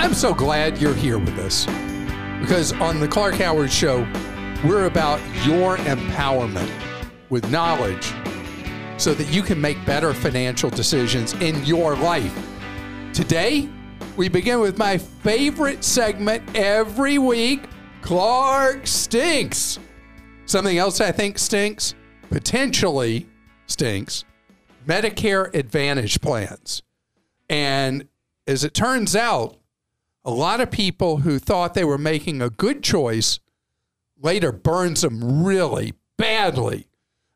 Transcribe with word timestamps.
I'm 0.00 0.14
so 0.14 0.32
glad 0.32 0.78
you're 0.78 0.94
here 0.94 1.18
with 1.18 1.38
us 1.38 1.66
because 2.40 2.72
on 2.72 3.00
the 3.00 3.06
Clark 3.06 3.34
Howard 3.34 3.70
Show, 3.70 3.98
we're 4.64 4.86
about 4.86 5.20
your 5.44 5.76
empowerment 5.76 6.72
with 7.28 7.50
knowledge 7.50 8.14
so 8.96 9.12
that 9.12 9.30
you 9.30 9.42
can 9.42 9.60
make 9.60 9.76
better 9.84 10.14
financial 10.14 10.70
decisions 10.70 11.34
in 11.34 11.62
your 11.66 11.96
life. 11.96 12.34
Today, 13.12 13.68
we 14.16 14.30
begin 14.30 14.60
with 14.60 14.78
my 14.78 14.96
favorite 14.96 15.84
segment 15.84 16.44
every 16.56 17.18
week 17.18 17.68
Clark 18.00 18.86
Stinks. 18.86 19.78
Something 20.46 20.78
else 20.78 21.02
I 21.02 21.12
think 21.12 21.38
stinks, 21.38 21.94
potentially 22.30 23.28
stinks, 23.66 24.24
Medicare 24.86 25.54
Advantage 25.54 26.22
plans. 26.22 26.82
And 27.50 28.08
as 28.46 28.64
it 28.64 28.72
turns 28.72 29.14
out, 29.14 29.59
a 30.24 30.30
lot 30.30 30.60
of 30.60 30.70
people 30.70 31.18
who 31.18 31.38
thought 31.38 31.74
they 31.74 31.84
were 31.84 31.98
making 31.98 32.42
a 32.42 32.50
good 32.50 32.82
choice 32.82 33.40
later 34.18 34.52
burns 34.52 35.00
them 35.00 35.44
really 35.44 35.94
badly. 36.16 36.86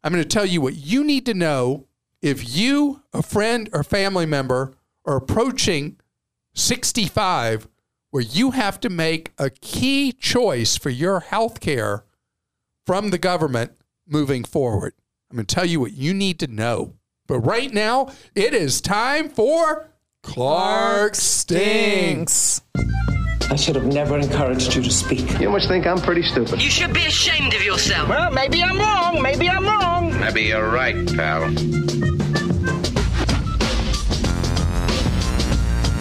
I'm 0.02 0.12
going 0.12 0.22
to 0.22 0.28
tell 0.28 0.44
you 0.44 0.60
what 0.60 0.76
you 0.76 1.02
need 1.02 1.24
to 1.26 1.34
know 1.34 1.86
if 2.20 2.56
you, 2.56 3.02
a 3.12 3.22
friend 3.22 3.68
or 3.72 3.82
family 3.82 4.26
member, 4.26 4.74
are 5.04 5.16
approaching 5.16 5.96
65 6.54 7.68
where 8.10 8.22
you 8.22 8.52
have 8.52 8.78
to 8.80 8.90
make 8.90 9.32
a 9.38 9.50
key 9.50 10.12
choice 10.12 10.76
for 10.76 10.90
your 10.90 11.20
health 11.20 11.60
care 11.60 12.04
from 12.86 13.10
the 13.10 13.18
government 13.18 13.72
moving 14.06 14.44
forward. 14.44 14.94
I'm 15.30 15.36
going 15.36 15.46
to 15.46 15.54
tell 15.54 15.64
you 15.64 15.80
what 15.80 15.94
you 15.94 16.14
need 16.14 16.38
to 16.40 16.46
know. 16.46 16.94
But 17.26 17.40
right 17.40 17.72
now, 17.72 18.12
it 18.34 18.54
is 18.54 18.80
time 18.80 19.28
for 19.28 19.90
Clark 20.24 21.14
Stinks. 21.14 22.62
I 23.50 23.56
should 23.56 23.76
have 23.76 23.86
never 23.86 24.18
encouraged 24.18 24.74
you 24.74 24.82
to 24.82 24.90
speak. 24.90 25.38
You 25.38 25.50
must 25.50 25.68
think 25.68 25.86
I'm 25.86 26.00
pretty 26.00 26.22
stupid. 26.22 26.60
You 26.60 26.70
should 26.70 26.92
be 26.92 27.06
ashamed 27.06 27.54
of 27.54 27.62
yourself. 27.62 28.08
Well, 28.08 28.32
maybe 28.32 28.60
I'm 28.62 28.76
wrong. 28.78 29.22
Maybe 29.22 29.48
I'm 29.48 29.64
wrong. 29.64 30.18
Maybe 30.18 30.44
you're 30.44 30.68
right, 30.70 30.96
pal. 31.14 31.50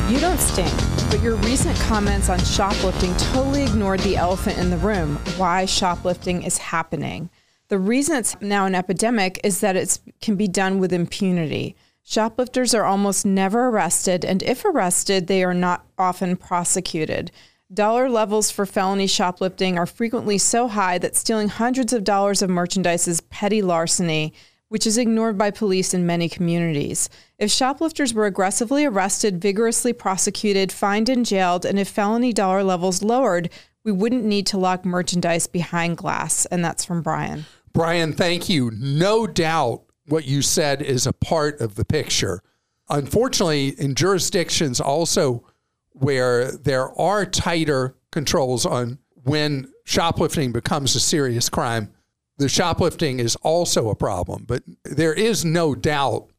You 0.10 0.20
don't 0.20 0.40
stink, 0.40 0.74
but 1.12 1.22
your 1.22 1.36
recent 1.36 1.78
comments 1.82 2.30
on 2.30 2.40
shoplifting 2.40 3.16
totally 3.18 3.64
ignored 3.64 4.00
the 4.00 4.16
elephant 4.16 4.58
in 4.58 4.72
the 4.72 4.78
room 4.78 5.18
why 5.38 5.66
shoplifting 5.66 6.42
is 6.44 6.58
happening. 6.58 7.30
The 7.68 7.78
reason 7.78 8.16
it's 8.16 8.40
now 8.42 8.66
an 8.66 8.74
epidemic 8.74 9.40
is 9.44 9.60
that 9.60 9.76
it 9.76 10.00
can 10.22 10.38
be 10.38 10.48
done 10.48 10.80
with 10.80 10.94
impunity. 10.94 11.76
Shoplifters 12.06 12.74
are 12.76 12.84
almost 12.84 13.26
never 13.26 13.70
arrested, 13.70 14.26
and 14.26 14.44
if 14.44 14.66
arrested, 14.66 15.28
they 15.28 15.44
are 15.44 15.54
not 15.54 15.86
often 15.98 16.36
prosecuted. 16.36 17.32
Dollar 17.74 18.10
levels 18.10 18.52
for 18.52 18.66
felony 18.66 19.08
shoplifting 19.08 19.78
are 19.78 19.86
frequently 19.86 20.38
so 20.38 20.68
high 20.68 20.98
that 20.98 21.16
stealing 21.16 21.48
hundreds 21.48 21.94
of 21.94 22.04
dollars 22.04 22.42
of 22.42 22.50
merchandise 22.50 23.08
is 23.08 23.22
petty 23.22 23.62
larceny, 23.62 24.34
which 24.68 24.86
is 24.86 24.98
ignored 24.98 25.38
by 25.38 25.50
police 25.50 25.94
in 25.94 26.06
many 26.06 26.28
communities. 26.28 27.08
If 27.40 27.50
shoplifters 27.50 28.14
were 28.14 28.26
aggressively 28.26 28.86
arrested, 28.86 29.42
vigorously 29.42 29.94
prosecuted, 29.94 30.72
fined, 30.72 31.10
and 31.10 31.26
jailed, 31.26 31.66
and 31.66 31.80
if 31.80 31.88
felony 31.88 32.34
dollar 32.34 32.64
levels 32.64 33.02
lowered, 33.02 33.50
we 33.86 33.92
wouldn't 33.92 34.26
need 34.26 34.46
to 34.48 34.58
lock 34.58 34.84
merchandise 34.84 35.48
behind 35.48 35.98
glass. 35.98 36.46
And 36.48 36.66
that's 36.66 36.84
from 36.84 37.02
Brian. 37.02 37.46
Brian, 37.72 38.14
thank 38.14 38.50
you. 38.50 38.72
No 38.72 39.26
doubt 39.26 39.83
what 40.08 40.26
you 40.26 40.42
said 40.42 40.82
is 40.82 41.08
a 41.08 41.14
part 41.14 41.62
of 41.62 41.76
the 41.76 41.86
picture. 41.86 42.42
Unfortunately, 42.90 43.70
in 43.70 43.96
jurisdictions 43.96 44.80
also 44.80 45.46
where 45.92 46.52
there 46.52 46.90
are 47.00 47.26
tighter 47.26 47.96
controls 48.12 48.66
on 48.66 49.00
when 49.24 49.72
shoplifting 49.86 50.52
becomes 50.52 50.96
a 50.96 51.00
serious 51.00 51.50
crime, 51.50 51.94
the 52.38 52.50
shoplifting 52.50 53.20
is 53.20 53.36
also 53.38 53.90
a 53.90 53.96
problem. 53.96 54.46
But 54.48 54.64
there 54.84 55.14
is 55.14 55.46
no 55.46 55.76
doubt 55.76 56.30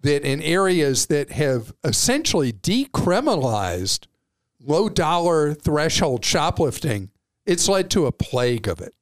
that 0.00 0.24
in 0.24 0.40
areas 0.42 1.06
that 1.06 1.30
have 1.32 1.72
essentially 1.84 2.52
decriminalized 2.52 4.06
low 4.60 4.88
dollar 4.88 5.54
threshold 5.54 6.24
shoplifting, 6.24 7.10
it's 7.44 7.68
led 7.68 7.90
to 7.90 8.06
a 8.06 8.12
plague 8.12 8.68
of 8.68 8.80
it. 8.80 8.94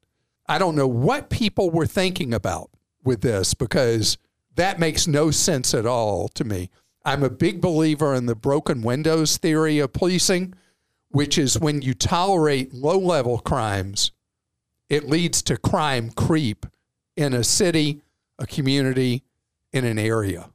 I 0.49 0.59
don't 0.59 0.75
know 0.75 0.89
what 0.89 1.31
people 1.31 1.71
were 1.71 1.87
thinking 1.87 2.35
about 2.35 2.71
with 3.05 3.21
this 3.21 3.55
because 3.55 4.19
that 4.57 4.79
makes 4.79 5.07
no 5.07 5.31
sense 5.31 5.75
at 5.75 5.87
all 5.87 6.29
to 6.29 6.45
me. 6.45 6.71
I'm 7.05 7.23
a 7.23 7.31
big 7.31 7.61
believer 7.61 8.15
in 8.15 8.27
the 8.27 8.35
broken 8.35 8.83
windows 8.83 9.39
theory 9.39 9.79
of 9.79 9.93
policing, 9.93 10.55
which 11.09 11.39
is 11.39 11.59
when 11.59 11.83
you 11.83 11.95
tolerate 11.95 12.75
low 12.75 12.99
level 12.99 13.39
crimes, 13.39 14.13
it 14.89 15.09
leads 15.09 15.41
to 15.43 15.57
crime 15.57 16.11
creep 16.11 16.67
in 17.17 17.33
a 17.33 17.45
city, 17.45 18.03
a 18.39 18.47
community, 18.47 19.23
in 19.73 19.85
an 19.85 19.99
area. 19.99 20.51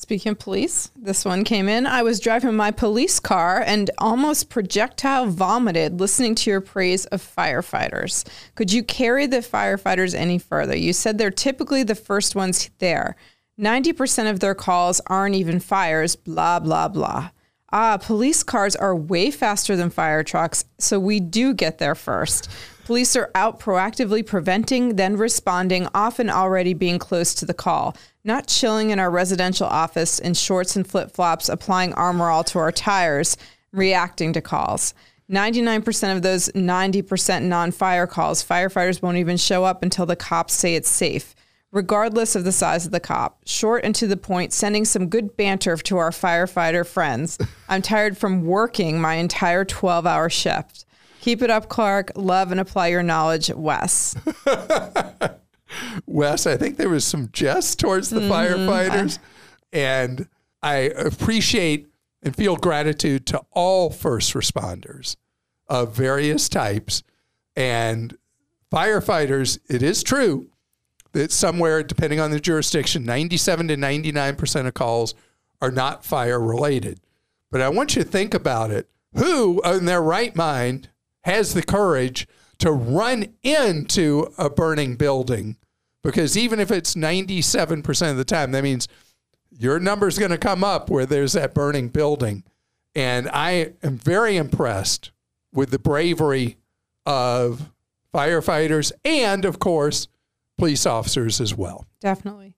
Speaking 0.00 0.30
of 0.30 0.38
police, 0.38 0.92
this 0.94 1.24
one 1.24 1.42
came 1.42 1.68
in. 1.68 1.84
I 1.84 2.04
was 2.04 2.20
driving 2.20 2.54
my 2.54 2.70
police 2.70 3.18
car 3.18 3.64
and 3.66 3.90
almost 3.98 4.48
projectile 4.48 5.26
vomited 5.26 5.98
listening 5.98 6.36
to 6.36 6.50
your 6.50 6.60
praise 6.60 7.06
of 7.06 7.20
firefighters. 7.20 8.24
Could 8.54 8.72
you 8.72 8.84
carry 8.84 9.26
the 9.26 9.38
firefighters 9.38 10.14
any 10.14 10.38
further? 10.38 10.76
You 10.76 10.92
said 10.92 11.18
they're 11.18 11.32
typically 11.32 11.82
the 11.82 11.96
first 11.96 12.36
ones 12.36 12.70
there. 12.78 13.16
90% 13.60 14.30
of 14.30 14.38
their 14.38 14.54
calls 14.54 15.00
aren't 15.08 15.34
even 15.34 15.58
fires, 15.58 16.14
blah, 16.14 16.60
blah, 16.60 16.86
blah. 16.86 17.30
Ah, 17.72 17.98
police 18.00 18.44
cars 18.44 18.76
are 18.76 18.94
way 18.94 19.32
faster 19.32 19.74
than 19.74 19.90
fire 19.90 20.22
trucks, 20.22 20.64
so 20.78 21.00
we 21.00 21.18
do 21.18 21.52
get 21.52 21.78
there 21.78 21.96
first. 21.96 22.48
Police 22.84 23.16
are 23.16 23.32
out 23.34 23.58
proactively 23.58 24.24
preventing, 24.24 24.94
then 24.94 25.16
responding, 25.16 25.88
often 25.92 26.30
already 26.30 26.72
being 26.72 27.00
close 27.00 27.34
to 27.34 27.44
the 27.44 27.52
call, 27.52 27.96
not 28.24 28.46
chilling 28.46 28.90
in 28.90 28.98
our 28.98 29.10
residential 29.10 29.66
office 29.66 30.18
in 30.18 30.34
shorts 30.34 30.76
and 30.76 30.86
flip 30.86 31.12
flops, 31.12 31.48
applying 31.48 31.92
armor 31.94 32.28
all 32.28 32.44
to 32.44 32.58
our 32.58 32.72
tires, 32.72 33.36
reacting 33.72 34.32
to 34.32 34.40
calls. 34.40 34.94
99% 35.30 36.16
of 36.16 36.22
those 36.22 36.48
90% 36.50 37.42
non 37.42 37.70
fire 37.70 38.06
calls, 38.06 38.44
firefighters 38.44 39.02
won't 39.02 39.18
even 39.18 39.36
show 39.36 39.64
up 39.64 39.82
until 39.82 40.06
the 40.06 40.16
cops 40.16 40.54
say 40.54 40.74
it's 40.74 40.88
safe, 40.88 41.34
regardless 41.70 42.34
of 42.34 42.44
the 42.44 42.52
size 42.52 42.86
of 42.86 42.92
the 42.92 43.00
cop. 43.00 43.38
Short 43.44 43.84
and 43.84 43.94
to 43.96 44.06
the 44.06 44.16
point, 44.16 44.52
sending 44.52 44.86
some 44.86 45.08
good 45.08 45.36
banter 45.36 45.76
to 45.76 45.98
our 45.98 46.10
firefighter 46.10 46.86
friends. 46.86 47.38
I'm 47.68 47.82
tired 47.82 48.16
from 48.16 48.46
working 48.46 49.00
my 49.00 49.14
entire 49.14 49.66
12 49.66 50.06
hour 50.06 50.30
shift. 50.30 50.86
Keep 51.20 51.42
it 51.42 51.50
up, 51.50 51.68
Clark. 51.68 52.12
Love 52.16 52.50
and 52.50 52.60
apply 52.60 52.88
your 52.88 53.02
knowledge, 53.02 53.50
Wes. 53.50 54.16
Wes, 56.06 56.46
I 56.46 56.56
think 56.56 56.76
there 56.76 56.88
was 56.88 57.04
some 57.04 57.30
jest 57.32 57.78
towards 57.78 58.10
the 58.10 58.20
mm-hmm. 58.20 58.32
firefighters. 58.32 59.18
And 59.72 60.28
I 60.62 60.76
appreciate 60.76 61.88
and 62.22 62.34
feel 62.34 62.56
gratitude 62.56 63.26
to 63.26 63.42
all 63.52 63.90
first 63.90 64.34
responders 64.34 65.16
of 65.68 65.94
various 65.94 66.48
types. 66.48 67.02
And 67.54 68.16
firefighters, 68.72 69.58
it 69.68 69.82
is 69.82 70.02
true 70.02 70.48
that 71.12 71.32
somewhere, 71.32 71.82
depending 71.82 72.20
on 72.20 72.30
the 72.30 72.40
jurisdiction, 72.40 73.04
97 73.04 73.68
to 73.68 73.76
99% 73.76 74.66
of 74.66 74.74
calls 74.74 75.14
are 75.60 75.70
not 75.70 76.04
fire 76.04 76.40
related. 76.40 77.00
But 77.50 77.60
I 77.60 77.68
want 77.68 77.96
you 77.96 78.02
to 78.02 78.08
think 78.08 78.34
about 78.34 78.70
it. 78.70 78.88
Who 79.14 79.62
in 79.62 79.86
their 79.86 80.02
right 80.02 80.34
mind 80.36 80.90
has 81.22 81.54
the 81.54 81.62
courage 81.62 82.28
to 82.58 82.72
run 82.72 83.34
into 83.42 84.32
a 84.36 84.50
burning 84.50 84.96
building? 84.96 85.56
Because 86.02 86.36
even 86.36 86.60
if 86.60 86.70
it's 86.70 86.94
97% 86.94 88.10
of 88.10 88.16
the 88.16 88.24
time, 88.24 88.52
that 88.52 88.62
means 88.62 88.88
your 89.50 89.78
number's 89.80 90.18
going 90.18 90.30
to 90.30 90.38
come 90.38 90.62
up 90.62 90.90
where 90.90 91.06
there's 91.06 91.32
that 91.32 91.54
burning 91.54 91.88
building. 91.88 92.44
And 92.94 93.28
I 93.32 93.72
am 93.82 93.96
very 93.96 94.36
impressed 94.36 95.10
with 95.52 95.70
the 95.70 95.78
bravery 95.78 96.56
of 97.06 97.72
firefighters 98.14 98.92
and, 99.04 99.44
of 99.44 99.58
course, 99.58 100.08
police 100.56 100.86
officers 100.86 101.40
as 101.40 101.54
well. 101.54 101.86
Definitely. 102.00 102.54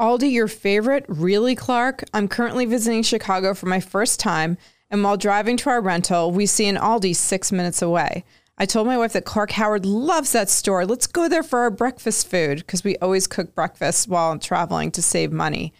Aldi, 0.00 0.32
your 0.32 0.48
favorite? 0.48 1.04
Really, 1.08 1.54
Clark? 1.54 2.04
I'm 2.14 2.28
currently 2.28 2.66
visiting 2.66 3.02
Chicago 3.02 3.52
for 3.52 3.66
my 3.66 3.80
first 3.80 4.20
time, 4.20 4.56
and 4.90 5.02
while 5.02 5.16
driving 5.16 5.56
to 5.58 5.70
our 5.70 5.80
rental, 5.80 6.30
we 6.30 6.46
see 6.46 6.66
an 6.66 6.76
Aldi 6.76 7.16
six 7.16 7.50
minutes 7.50 7.82
away. 7.82 8.24
I 8.60 8.66
told 8.66 8.88
my 8.88 8.98
wife 8.98 9.12
that 9.12 9.24
Clark 9.24 9.52
Howard 9.52 9.86
loves 9.86 10.32
that 10.32 10.50
store. 10.50 10.84
Let's 10.84 11.06
go 11.06 11.28
there 11.28 11.44
for 11.44 11.60
our 11.60 11.70
breakfast 11.70 12.28
food 12.28 12.58
because 12.58 12.82
we 12.82 12.96
always 12.96 13.28
cook 13.28 13.54
breakfast 13.54 14.08
while 14.08 14.36
traveling 14.36 14.90
to 14.92 15.02
save 15.02 15.30
money. 15.30 15.72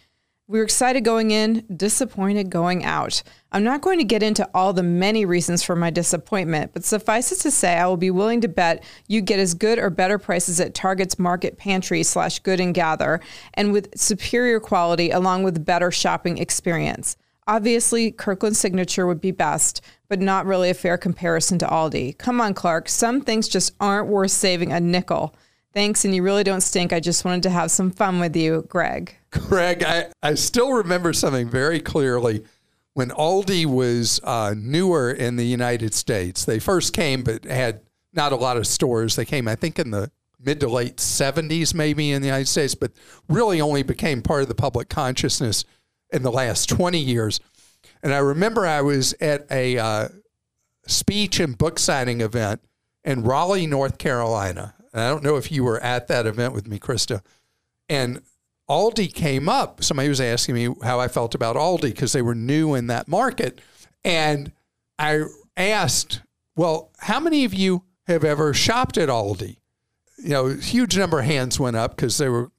We 0.47 0.59
were 0.59 0.63
excited 0.63 1.03
going 1.03 1.31
in, 1.31 1.65
disappointed 1.75 2.49
going 2.49 2.85
out. 2.85 3.21
I'm 3.51 3.65
not 3.65 3.81
going 3.81 3.99
to 3.99 4.05
get 4.05 4.23
into 4.23 4.49
all 4.53 4.71
the 4.71 4.81
many 4.81 5.25
reasons 5.25 5.61
for 5.61 5.75
my 5.75 5.89
disappointment, 5.89 6.71
but 6.73 6.85
suffice 6.85 7.33
it 7.33 7.39
to 7.41 7.51
say, 7.51 7.75
I 7.75 7.85
will 7.85 7.97
be 7.97 8.11
willing 8.11 8.39
to 8.41 8.47
bet 8.47 8.81
you 9.07 9.19
get 9.19 9.39
as 9.39 9.53
good 9.53 9.77
or 9.77 9.89
better 9.89 10.17
prices 10.17 10.61
at 10.61 10.73
Target's 10.73 11.19
Market 11.19 11.57
Pantry 11.57 12.01
slash 12.01 12.39
Good 12.39 12.61
and 12.61 12.73
Gather, 12.73 13.19
and 13.55 13.73
with 13.73 13.95
superior 13.99 14.61
quality 14.61 15.11
along 15.11 15.43
with 15.43 15.65
better 15.65 15.91
shopping 15.91 16.37
experience. 16.37 17.17
Obviously, 17.49 18.11
Kirkland 18.11 18.55
Signature 18.55 19.07
would 19.07 19.19
be 19.19 19.31
best, 19.31 19.81
but 20.07 20.19
not 20.19 20.45
really 20.45 20.69
a 20.69 20.75
fair 20.75 20.99
comparison 20.99 21.57
to 21.57 21.65
Aldi. 21.65 22.15
Come 22.19 22.39
on, 22.39 22.53
Clark. 22.53 22.87
Some 22.87 23.21
things 23.21 23.47
just 23.47 23.73
aren't 23.79 24.07
worth 24.07 24.29
saving 24.29 24.71
a 24.71 24.79
nickel. 24.79 25.33
Thanks, 25.73 26.05
and 26.05 26.13
you 26.13 26.21
really 26.21 26.43
don't 26.43 26.61
stink. 26.61 26.93
I 26.93 26.99
just 26.99 27.25
wanted 27.25 27.41
to 27.41 27.49
have 27.49 27.71
some 27.71 27.89
fun 27.89 28.19
with 28.19 28.35
you, 28.35 28.67
Greg. 28.69 29.15
Greg, 29.31 29.81
I, 29.83 30.11
I 30.21 30.35
still 30.35 30.73
remember 30.73 31.11
something 31.11 31.49
very 31.49 31.79
clearly. 31.79 32.45
When 32.93 33.09
Aldi 33.09 33.65
was 33.65 34.21
uh, 34.23 34.53
newer 34.55 35.09
in 35.09 35.35
the 35.35 35.45
United 35.45 35.95
States, 35.95 36.45
they 36.45 36.59
first 36.59 36.93
came, 36.93 37.23
but 37.23 37.45
had 37.45 37.81
not 38.13 38.31
a 38.31 38.35
lot 38.35 38.57
of 38.57 38.67
stores. 38.67 39.15
They 39.15 39.25
came, 39.25 39.47
I 39.47 39.55
think, 39.55 39.79
in 39.79 39.89
the 39.89 40.11
mid 40.39 40.59
to 40.59 40.69
late 40.69 40.97
70s, 40.97 41.73
maybe 41.73 42.11
in 42.11 42.21
the 42.21 42.27
United 42.27 42.47
States, 42.47 42.75
but 42.75 42.91
really 43.27 43.59
only 43.59 43.81
became 43.81 44.21
part 44.21 44.43
of 44.43 44.49
the 44.49 44.55
public 44.55 44.87
consciousness 44.87 45.65
in 46.11 46.23
the 46.23 46.31
last 46.31 46.69
20 46.69 46.99
years. 46.99 47.39
And 48.01 48.13
I 48.13 48.19
remember 48.19 48.65
I 48.65 48.81
was 48.81 49.13
at 49.19 49.45
a 49.51 49.77
uh, 49.77 50.09
speech 50.87 51.39
and 51.39 51.57
book 51.57 51.79
signing 51.79 52.21
event 52.21 52.61
in 53.03 53.23
Raleigh, 53.23 53.67
North 53.67 53.97
Carolina. 53.97 54.75
And 54.93 55.01
I 55.01 55.09
don't 55.09 55.23
know 55.23 55.37
if 55.37 55.51
you 55.51 55.63
were 55.63 55.79
at 55.81 56.07
that 56.07 56.25
event 56.25 56.53
with 56.53 56.67
me, 56.67 56.79
Christa. 56.79 57.21
And 57.87 58.21
Aldi 58.69 59.13
came 59.13 59.49
up. 59.49 59.83
Somebody 59.83 60.09
was 60.09 60.21
asking 60.21 60.55
me 60.55 60.75
how 60.83 60.99
I 60.99 61.07
felt 61.07 61.35
about 61.35 61.55
Aldi 61.55 61.81
because 61.81 62.13
they 62.13 62.21
were 62.21 62.35
new 62.35 62.75
in 62.75 62.87
that 62.87 63.07
market. 63.07 63.61
And 64.03 64.51
I 64.97 65.23
asked, 65.57 66.21
well, 66.55 66.91
how 66.99 67.19
many 67.19 67.45
of 67.45 67.53
you 67.53 67.83
have 68.07 68.23
ever 68.23 68.53
shopped 68.53 68.97
at 68.97 69.09
Aldi? 69.09 69.57
You 70.17 70.29
know, 70.29 70.45
a 70.47 70.55
huge 70.55 70.97
number 70.97 71.19
of 71.19 71.25
hands 71.25 71.59
went 71.59 71.77
up 71.77 71.95
because 71.95 72.17
they 72.17 72.29
were, 72.29 72.51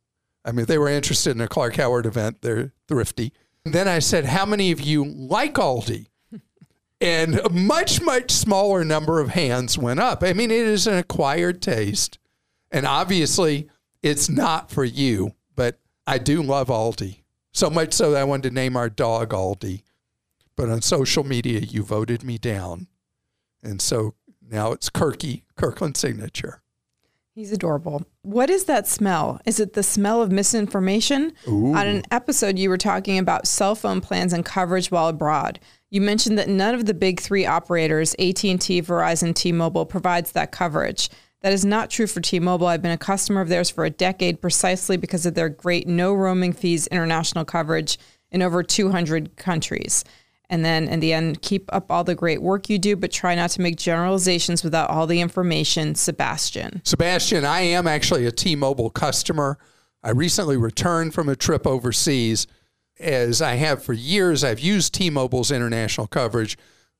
I 0.44 0.52
mean, 0.52 0.66
they 0.66 0.78
were 0.78 0.88
interested 0.88 1.30
in 1.30 1.40
a 1.40 1.48
Clark 1.48 1.76
Howard 1.76 2.06
event. 2.06 2.42
They're 2.42 2.72
thrifty. 2.88 3.32
And 3.64 3.74
then 3.74 3.88
I 3.88 3.98
said, 3.98 4.24
how 4.24 4.46
many 4.46 4.72
of 4.72 4.80
you 4.80 5.04
like 5.04 5.54
Aldi? 5.54 6.06
And 7.02 7.38
a 7.38 7.48
much, 7.48 8.02
much 8.02 8.30
smaller 8.30 8.84
number 8.84 9.20
of 9.20 9.30
hands 9.30 9.78
went 9.78 10.00
up. 10.00 10.22
I 10.22 10.34
mean, 10.34 10.50
it 10.50 10.66
is 10.66 10.86
an 10.86 10.98
acquired 10.98 11.62
taste. 11.62 12.18
And 12.70 12.84
obviously, 12.84 13.70
it's 14.02 14.28
not 14.28 14.70
for 14.70 14.84
you, 14.84 15.34
but 15.56 15.80
I 16.06 16.18
do 16.18 16.42
love 16.42 16.68
Aldi. 16.68 17.22
So 17.52 17.70
much 17.70 17.94
so 17.94 18.10
that 18.10 18.20
I 18.20 18.24
wanted 18.24 18.50
to 18.50 18.54
name 18.54 18.76
our 18.76 18.90
dog 18.90 19.30
Aldi. 19.30 19.82
But 20.56 20.68
on 20.68 20.82
social 20.82 21.24
media, 21.24 21.60
you 21.60 21.82
voted 21.82 22.22
me 22.22 22.36
down. 22.36 22.86
And 23.62 23.80
so 23.80 24.14
now 24.46 24.72
it's 24.72 24.90
Kirky, 24.90 25.44
Kirkland 25.56 25.96
Signature. 25.96 26.60
He's 27.34 27.52
adorable. 27.52 28.04
What 28.22 28.50
is 28.50 28.64
that 28.64 28.88
smell? 28.88 29.40
Is 29.46 29.60
it 29.60 29.74
the 29.74 29.82
smell 29.82 30.20
of 30.20 30.32
misinformation? 30.32 31.32
Ooh. 31.46 31.74
On 31.74 31.86
an 31.86 32.02
episode, 32.10 32.58
you 32.58 32.68
were 32.68 32.76
talking 32.76 33.18
about 33.18 33.46
cell 33.46 33.74
phone 33.74 34.00
plans 34.00 34.32
and 34.32 34.44
coverage 34.44 34.90
while 34.90 35.08
abroad. 35.08 35.60
You 35.90 36.00
mentioned 36.00 36.38
that 36.38 36.48
none 36.48 36.74
of 36.74 36.86
the 36.86 36.94
big 36.94 37.20
three 37.20 37.46
operators, 37.46 38.14
AT&T, 38.14 38.82
Verizon, 38.82 39.34
T-Mobile, 39.34 39.86
provides 39.86 40.32
that 40.32 40.50
coverage. 40.50 41.08
That 41.42 41.52
is 41.52 41.64
not 41.64 41.88
true 41.88 42.06
for 42.06 42.20
T-Mobile. 42.20 42.66
I've 42.66 42.82
been 42.82 42.90
a 42.90 42.98
customer 42.98 43.40
of 43.40 43.48
theirs 43.48 43.70
for 43.70 43.84
a 43.84 43.90
decade 43.90 44.40
precisely 44.40 44.96
because 44.96 45.24
of 45.24 45.34
their 45.34 45.48
great 45.48 45.86
no 45.86 46.12
roaming 46.12 46.52
fees 46.52 46.86
international 46.88 47.44
coverage 47.44 47.96
in 48.30 48.42
over 48.42 48.62
200 48.62 49.36
countries. 49.36 50.04
And 50.50 50.64
then 50.64 50.88
in 50.88 50.98
the 50.98 51.12
end, 51.12 51.40
keep 51.42 51.72
up 51.72 51.90
all 51.90 52.02
the 52.02 52.16
great 52.16 52.42
work 52.42 52.68
you 52.68 52.78
do, 52.78 52.96
but 52.96 53.12
try 53.12 53.36
not 53.36 53.50
to 53.50 53.60
make 53.60 53.76
generalizations 53.76 54.64
without 54.64 54.90
all 54.90 55.06
the 55.06 55.20
information. 55.20 55.94
Sebastian. 55.94 56.82
Sebastian, 56.84 57.44
I 57.44 57.60
am 57.60 57.86
actually 57.86 58.26
a 58.26 58.32
T 58.32 58.56
Mobile 58.56 58.90
customer. 58.90 59.58
I 60.02 60.10
recently 60.10 60.56
returned 60.56 61.14
from 61.14 61.28
a 61.28 61.36
trip 61.36 61.66
overseas. 61.66 62.48
As 62.98 63.40
I 63.40 63.54
have 63.54 63.82
for 63.82 63.92
years, 63.92 64.42
I've 64.42 64.60
used 64.60 64.92
T 64.92 65.08
Mobile's 65.08 65.52
international 65.52 66.08
coverage, 66.08 66.58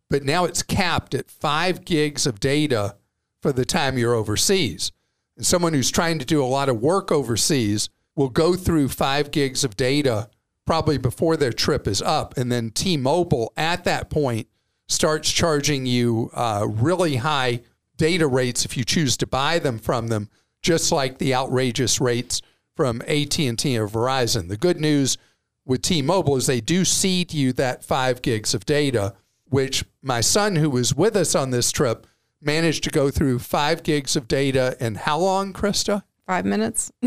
but 0.09 0.23
now 0.23 0.45
it's 0.45 0.63
capped 0.63 1.13
at 1.13 1.29
five 1.29 1.85
gigs 1.85 2.27
of 2.27 2.39
data 2.39 2.97
for 3.43 3.53
the 3.53 3.65
time 3.65 3.99
you're 3.99 4.15
overseas. 4.15 4.93
And 5.37 5.45
someone 5.45 5.73
who's 5.73 5.91
trying 5.91 6.21
to 6.21 6.25
do 6.25 6.43
a 6.43 6.47
lot 6.47 6.69
of 6.69 6.81
work 6.81 7.11
overseas 7.11 7.89
will 8.15 8.29
go 8.29 8.55
through 8.55 8.91
five 8.91 9.33
gigs 9.33 9.65
of 9.65 9.77
data 9.77 10.31
probably 10.71 10.99
before 10.99 11.37
their 11.37 11.53
trip 11.53 11.89
is 11.89 12.01
up. 12.01 12.37
And 12.37 12.53
then 12.53 12.71
T 12.71 12.97
Mobile 12.97 13.53
at 13.57 13.83
that 13.83 14.09
point 14.09 14.47
starts 14.87 15.29
charging 15.29 15.85
you 15.85 16.31
uh, 16.33 16.65
really 16.65 17.17
high 17.17 17.63
data 17.97 18.29
rates 18.29 18.65
if 18.65 18.77
you 18.77 18.85
choose 18.85 19.17
to 19.17 19.27
buy 19.27 19.59
them 19.59 19.81
from 19.81 20.07
them, 20.07 20.31
just 20.63 20.93
like 20.93 21.19
the 21.19 21.35
outrageous 21.35 22.01
rates 22.01 22.41
from 22.77 23.03
AT&T 23.09 23.77
or 23.77 23.89
Verizon. 23.89 24.47
The 24.47 24.57
good 24.57 24.81
news 24.81 25.19
with 25.67 25.83
T-Mobile 25.83 26.37
is 26.37 26.47
they 26.47 26.61
do 26.61 26.85
seed 26.85 27.35
you 27.35 27.53
that 27.55 27.83
5 27.85 28.23
gigs 28.23 28.55
of 28.55 28.65
data, 28.65 29.15
which 29.47 29.85
my 30.03 30.21
son 30.21 30.55
who 30.55 30.71
was 30.71 30.95
with 30.95 31.17
us 31.17 31.35
on 31.35 31.51
this 31.51 31.73
trip 31.73 32.07
managed 32.41 32.85
to 32.85 32.91
go 32.91 33.11
through 33.11 33.41
5 33.41 33.83
gigs 33.83 34.15
of 34.15 34.29
data 34.29 34.77
in 34.79 34.95
how 34.95 35.19
long, 35.19 35.53
Christa? 35.53 36.05
Five 36.29 36.45
minutes? 36.45 36.93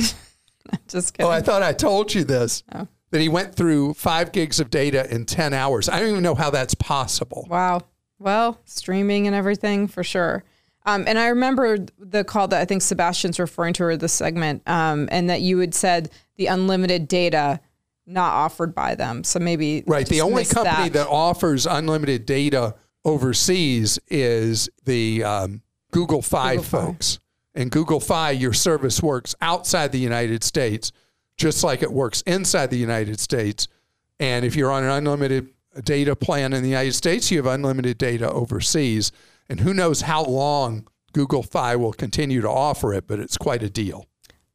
Just 0.90 1.14
kidding. 1.14 1.30
Oh, 1.30 1.32
I 1.32 1.40
thought 1.40 1.64
I 1.64 1.72
told 1.72 2.14
you 2.14 2.26
this. 2.26 2.62
Oh. 2.74 2.90
That 3.14 3.22
he 3.22 3.30
went 3.30 3.54
through 3.54 3.94
5 3.94 4.32
gigs 4.32 4.60
of 4.60 4.72
data 4.72 5.08
in 5.14 5.26
10 5.26 5.54
hours. 5.54 5.88
I 5.88 6.00
don't 6.00 6.10
even 6.10 6.24
know 6.24 6.34
how 6.34 6.50
that's 6.50 6.74
possible. 6.74 7.46
Wow. 7.48 7.82
Well, 8.18 8.60
streaming 8.66 9.28
and 9.28 9.36
everything 9.36 9.88
for 9.88 10.04
sure. 10.04 10.44
Um, 10.86 11.04
and 11.08 11.20
I 11.20 11.28
remember 11.28 11.78
the 12.00 12.24
call 12.24 12.48
that 12.48 12.60
I 12.60 12.66
think 12.66 12.82
Sebastian's 12.82 13.40
referring 13.40 13.74
to, 13.76 13.84
or 13.84 13.98
the 13.98 14.10
segment, 14.10 14.64
um, 14.68 15.08
and 15.12 15.30
that 15.30 15.42
you 15.42 15.60
had 15.60 15.76
said 15.76 16.10
the 16.38 16.48
unlimited 16.48 17.08
data 17.08 17.60
not 18.08 18.34
offered 18.34 18.74
by 18.74 18.96
them. 18.96 19.24
So 19.24 19.40
maybe 19.40 19.84
Right. 19.86 20.08
The 20.08 20.22
only 20.22 20.44
company 20.46 20.90
that. 20.90 21.08
offers 21.08 21.66
unlimited 21.68 22.26
data 22.26 22.76
overseas 23.06 24.00
is 24.10 24.70
the 24.86 25.24
um, 25.24 25.62
Google 25.92 26.22
Fi 26.24 26.56
Google 26.56 26.64
Fi. 26.64 26.78
folks. 26.86 27.20
And 27.54 27.70
Google 27.70 28.00
Fi, 28.00 28.32
your 28.32 28.54
service 28.54 29.04
works 29.04 29.36
outside 29.40 29.92
the 29.92 30.00
United 30.00 30.44
States, 30.44 30.92
just 31.38 31.64
like 31.64 31.82
it 31.82 31.92
works 31.92 32.22
inside 32.22 32.70
the 32.70 32.78
United 32.78 33.20
States. 33.20 33.68
And 34.20 34.46
if 34.46 34.56
you're 34.56 34.72
on 34.72 34.84
an 34.84 34.90
unlimited 34.90 35.50
data 35.84 36.16
plan 36.16 36.54
in 36.54 36.62
the 36.62 36.70
United 36.70 36.94
States, 36.94 37.32
you 37.32 37.38
have 37.38 37.48
unlimited 37.48 37.98
data 37.98 38.30
overseas. 38.30 39.12
And 39.50 39.60
who 39.60 39.74
knows 39.74 40.02
how 40.02 40.24
long 40.24 40.88
Google 41.14 41.44
Fi 41.44 41.76
will 41.76 41.94
continue 41.94 42.42
to 42.42 42.50
offer 42.50 42.94
it, 42.94 43.08
but 43.08 43.20
it's 43.20 43.38
quite 43.38 43.64
a 43.64 43.70
deal. 43.70 44.08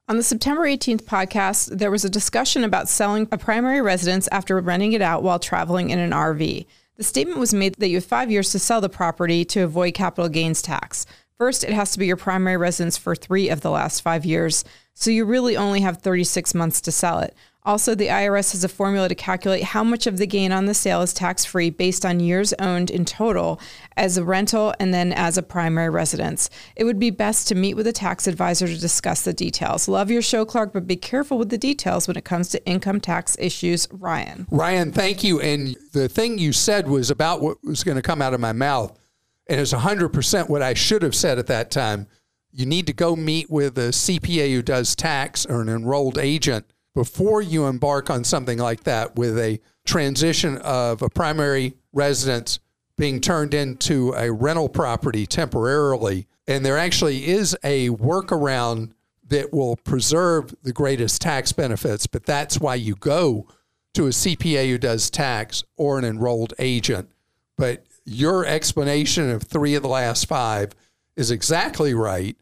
On 0.08 0.16
the 0.16 0.22
September 0.22 0.62
18th 0.62 1.02
podcast, 1.02 1.76
there 1.78 1.90
was 1.90 2.04
a 2.04 2.10
discussion 2.10 2.64
about 2.64 2.88
selling 2.88 3.28
a 3.30 3.36
primary 3.36 3.82
residence 3.82 4.26
after 4.32 4.58
renting 4.58 4.94
it 4.94 5.02
out 5.02 5.22
while 5.22 5.38
traveling 5.38 5.90
in 5.90 5.98
an 5.98 6.12
RV. 6.12 6.66
The 6.96 7.04
statement 7.04 7.38
was 7.38 7.52
made 7.52 7.74
that 7.74 7.88
you 7.88 7.98
have 7.98 8.04
five 8.04 8.30
years 8.30 8.50
to 8.52 8.58
sell 8.58 8.80
the 8.80 8.88
property 8.88 9.44
to 9.46 9.60
avoid 9.60 9.94
capital 9.94 10.28
gains 10.28 10.62
tax. 10.62 11.04
First, 11.38 11.62
it 11.62 11.72
has 11.72 11.92
to 11.92 12.00
be 12.00 12.06
your 12.06 12.16
primary 12.16 12.56
residence 12.56 12.98
for 12.98 13.14
three 13.14 13.48
of 13.48 13.60
the 13.60 13.70
last 13.70 14.00
five 14.00 14.24
years, 14.24 14.64
so 14.92 15.12
you 15.12 15.24
really 15.24 15.56
only 15.56 15.82
have 15.82 15.98
36 15.98 16.52
months 16.52 16.80
to 16.80 16.90
sell 16.90 17.20
it. 17.20 17.32
Also, 17.64 17.94
the 17.94 18.08
IRS 18.08 18.52
has 18.52 18.64
a 18.64 18.68
formula 18.68 19.08
to 19.08 19.14
calculate 19.14 19.62
how 19.62 19.84
much 19.84 20.08
of 20.08 20.18
the 20.18 20.26
gain 20.26 20.50
on 20.50 20.64
the 20.64 20.74
sale 20.74 21.00
is 21.00 21.12
tax 21.12 21.44
free 21.44 21.70
based 21.70 22.04
on 22.04 22.18
years 22.18 22.52
owned 22.54 22.90
in 22.90 23.04
total 23.04 23.60
as 23.96 24.16
a 24.16 24.24
rental 24.24 24.74
and 24.80 24.92
then 24.92 25.12
as 25.12 25.38
a 25.38 25.42
primary 25.42 25.90
residence. 25.90 26.50
It 26.74 26.82
would 26.82 26.98
be 26.98 27.10
best 27.10 27.46
to 27.48 27.54
meet 27.54 27.74
with 27.74 27.86
a 27.86 27.92
tax 27.92 28.26
advisor 28.26 28.66
to 28.66 28.80
discuss 28.80 29.22
the 29.22 29.32
details. 29.32 29.86
Love 29.86 30.10
your 30.10 30.22
show, 30.22 30.44
Clark, 30.44 30.72
but 30.72 30.88
be 30.88 30.96
careful 30.96 31.38
with 31.38 31.50
the 31.50 31.58
details 31.58 32.08
when 32.08 32.16
it 32.16 32.24
comes 32.24 32.48
to 32.48 32.66
income 32.66 33.00
tax 33.00 33.36
issues. 33.38 33.86
Ryan. 33.92 34.48
Ryan, 34.50 34.90
thank 34.90 35.22
you. 35.22 35.40
And 35.40 35.76
the 35.92 36.08
thing 36.08 36.38
you 36.38 36.52
said 36.52 36.88
was 36.88 37.12
about 37.12 37.42
what 37.42 37.62
was 37.62 37.84
going 37.84 37.96
to 37.96 38.02
come 38.02 38.20
out 38.20 38.34
of 38.34 38.40
my 38.40 38.52
mouth. 38.52 38.98
And 39.48 39.60
it's 39.60 39.72
100% 39.72 40.48
what 40.48 40.62
I 40.62 40.74
should 40.74 41.02
have 41.02 41.14
said 41.14 41.38
at 41.38 41.46
that 41.46 41.70
time. 41.70 42.06
You 42.50 42.66
need 42.66 42.86
to 42.86 42.92
go 42.92 43.16
meet 43.16 43.50
with 43.50 43.78
a 43.78 43.92
CPA 43.92 44.52
who 44.52 44.62
does 44.62 44.94
tax 44.94 45.46
or 45.46 45.60
an 45.62 45.68
enrolled 45.68 46.18
agent 46.18 46.66
before 46.94 47.40
you 47.40 47.66
embark 47.66 48.10
on 48.10 48.24
something 48.24 48.58
like 48.58 48.84
that 48.84 49.16
with 49.16 49.38
a 49.38 49.60
transition 49.84 50.58
of 50.58 51.00
a 51.00 51.08
primary 51.08 51.74
residence 51.92 52.58
being 52.96 53.20
turned 53.20 53.54
into 53.54 54.12
a 54.14 54.30
rental 54.32 54.68
property 54.68 55.24
temporarily. 55.24 56.26
And 56.46 56.64
there 56.64 56.76
actually 56.76 57.28
is 57.28 57.56
a 57.62 57.90
workaround 57.90 58.92
that 59.28 59.52
will 59.52 59.76
preserve 59.76 60.54
the 60.62 60.72
greatest 60.72 61.22
tax 61.22 61.52
benefits, 61.52 62.06
but 62.06 62.26
that's 62.26 62.58
why 62.58 62.74
you 62.74 62.96
go 62.96 63.46
to 63.94 64.06
a 64.06 64.10
CPA 64.10 64.68
who 64.68 64.78
does 64.78 65.10
tax 65.10 65.62
or 65.76 65.98
an 65.98 66.04
enrolled 66.04 66.54
agent. 66.58 67.10
But 67.56 67.84
your 68.08 68.46
explanation 68.46 69.30
of 69.30 69.42
three 69.42 69.74
of 69.74 69.82
the 69.82 69.88
last 69.88 70.26
five 70.26 70.72
is 71.16 71.30
exactly 71.30 71.94
right. 71.94 72.36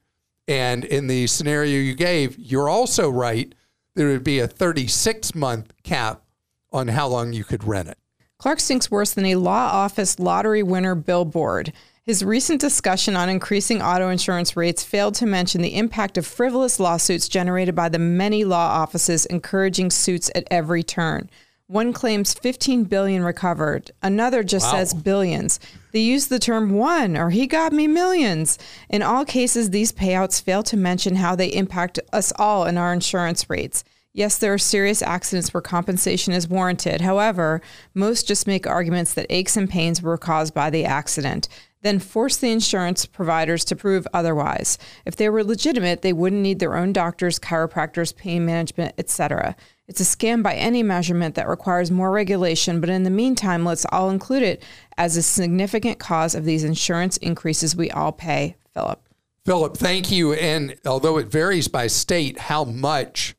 And 0.49 0.85
in 0.85 1.09
the 1.09 1.27
scenario 1.27 1.81
you 1.81 1.95
gave, 1.95 2.39
you're 2.39 2.69
also 2.69 3.11
right. 3.11 3.53
There 3.95 4.09
would 4.09 4.25
be 4.25 4.39
a 4.39 4.47
36 4.47 5.35
month 5.35 5.73
cap 5.83 6.23
on 6.73 6.89
how 6.89 7.09
long 7.09 7.33
you 7.33 7.43
could 7.43 7.65
rent 7.65 7.89
it. 7.89 7.99
Clark 8.39 8.61
stinks 8.61 8.91
worse 8.91 9.15
than 9.15 9.27
a 9.27 9.37
law 9.37 9.71
office 9.73 10.19
lottery 10.19 10.63
winner 10.63 10.95
billboard. 10.95 11.73
His 12.03 12.25
recent 12.25 12.61
discussion 12.61 13.17
on 13.17 13.29
increasing 13.29 13.83
auto 13.83 14.09
insurance 14.11 14.57
rates 14.57 14.85
failed 14.85 15.17
to 15.17 15.27
mention 15.27 15.63
the 15.63 15.77
impact 15.77 16.17
of 16.17 16.27
frivolous 16.27 16.79
lawsuits 16.79 17.29
generated 17.29 17.75
by 17.75 17.89
the 17.89 17.99
many 17.99 18.45
law 18.45 18.69
offices 18.69 19.27
encouraging 19.27 19.91
suits 19.91 20.31
at 20.37 20.47
every 20.49 20.85
turn. 20.85 21.29
One 21.69 21.93
claims 21.93 22.33
15 22.33 22.85
billion 22.85 23.25
recovered. 23.25 23.91
Another 24.01 24.45
just 24.45 24.67
Wow. 24.67 24.79
says 24.79 24.95
billions. 24.95 25.59
They 25.91 25.99
use 25.99 26.29
the 26.29 26.39
term 26.39 26.71
won 26.71 27.17
or 27.17 27.31
he 27.31 27.49
got 27.49 27.73
me 27.73 27.89
millions. 27.89 28.57
In 28.89 29.03
all 29.03 29.25
cases, 29.25 29.71
these 29.71 29.91
payouts 29.91 30.41
fail 30.41 30.63
to 30.63 30.77
mention 30.77 31.17
how 31.17 31.35
they 31.35 31.49
impact 31.49 31.99
us 32.13 32.33
all 32.39 32.67
in 32.67 32.79
our 32.79 32.93
insurance 32.93 33.51
rates. 33.51 33.83
Yes, 34.15 34.39
there 34.39 34.55
are 34.55 34.59
serious 34.59 35.03
accidents 35.03 35.53
where 35.53 35.61
compensation 35.61 36.33
is 36.33 36.49
warranted. 36.49 37.01
However, 37.01 37.61
most 37.95 38.29
just 38.29 38.47
make 38.47 38.67
arguments 38.67 39.13
that 39.15 39.27
aches 39.29 39.57
and 39.57 39.69
pains 39.69 40.01
were 40.01 40.17
caused 40.17 40.55
by 40.55 40.71
the 40.71 40.85
accident, 40.85 41.49
then 41.87 41.99
force 41.99 42.37
the 42.37 42.51
insurance 42.51 43.07
providers 43.07 43.65
to 43.67 43.77
prove 43.77 44.07
otherwise. 44.13 44.79
If 45.05 45.17
they 45.17 45.29
were 45.29 45.45
legitimate, 45.45 46.03
they 46.03 46.13
wouldn't 46.13 46.43
need 46.43 46.59
their 46.59 46.77
own 46.77 46.93
doctors, 46.93 47.39
chiropractors, 47.39 48.15
pain 48.15 48.45
management, 48.45 48.95
etc. 48.99 49.57
It's 49.89 50.01
a 50.01 50.05
scam 50.05 50.43
by 50.43 50.55
any 50.55 50.83
measurement 50.83 51.37
that 51.37 51.49
requires 51.49 51.91
more 51.91 52.11
regulation, 52.11 52.81
but 52.81 52.91
in 52.91 53.05
the 53.05 53.11
meantime, 53.11 53.65
let's 53.65 53.87
all 53.93 54.11
include 54.11 54.43
it 54.43 54.63
as 54.99 55.17
a 55.17 55.23
significant 55.23 55.99
cause 55.99 56.35
of 56.35 56.45
these 56.45 56.65
insurance 56.65 57.17
increases 57.19 57.77
we 57.77 57.91
all 57.91 58.13
pay. 58.13 58.57
Philip. 58.75 59.01
Philip, 59.45 59.77
thank 59.77 60.11
you. 60.11 60.33
And 60.33 60.77
although 60.85 61.19
it 61.19 61.29
varies 61.29 61.69
by 61.69 61.87
state, 61.87 62.37
how 62.39 62.65
much 62.65 63.37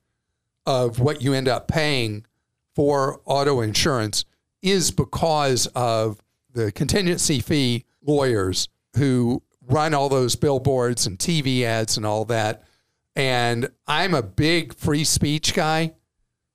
of 0.66 1.00
what 1.00 1.22
you 1.22 1.34
end 1.34 1.50
up 1.50 1.68
paying 1.68 2.26
for 2.74 3.20
auto 3.26 3.60
insurance 3.60 4.24
is 4.62 4.92
because 4.92 5.68
of 5.68 6.22
the 6.54 6.72
contingency 6.72 7.40
fee 7.40 7.86
lawyers 8.08 8.70
who 8.96 9.44
run 9.68 9.94
all 9.94 10.10
those 10.10 10.36
billboards 10.36 11.06
and 11.06 11.20
TV 11.20 11.64
ads 11.64 11.98
and 11.98 12.06
all 12.06 12.26
that. 12.26 12.64
And 13.16 13.70
I'm 13.86 14.14
a 14.14 14.24
big 14.24 14.74
free 14.74 15.04
speech 15.04 15.54
guy. 15.54 15.94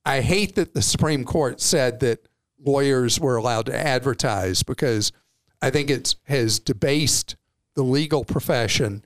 I 0.04 0.20
hate 0.20 0.54
that 0.56 0.74
the 0.74 0.82
Supreme 0.82 1.24
Court 1.24 1.60
said 1.60 2.00
that 2.00 2.26
lawyers 2.58 3.20
were 3.20 3.36
allowed 3.36 3.66
to 3.66 3.76
advertise 3.76 4.62
because 4.62 5.12
I 5.60 5.70
think 5.70 5.90
it 5.90 6.16
has 6.24 6.58
debased 6.58 7.36
the 7.74 7.82
legal 7.82 8.24
profession 8.24 9.04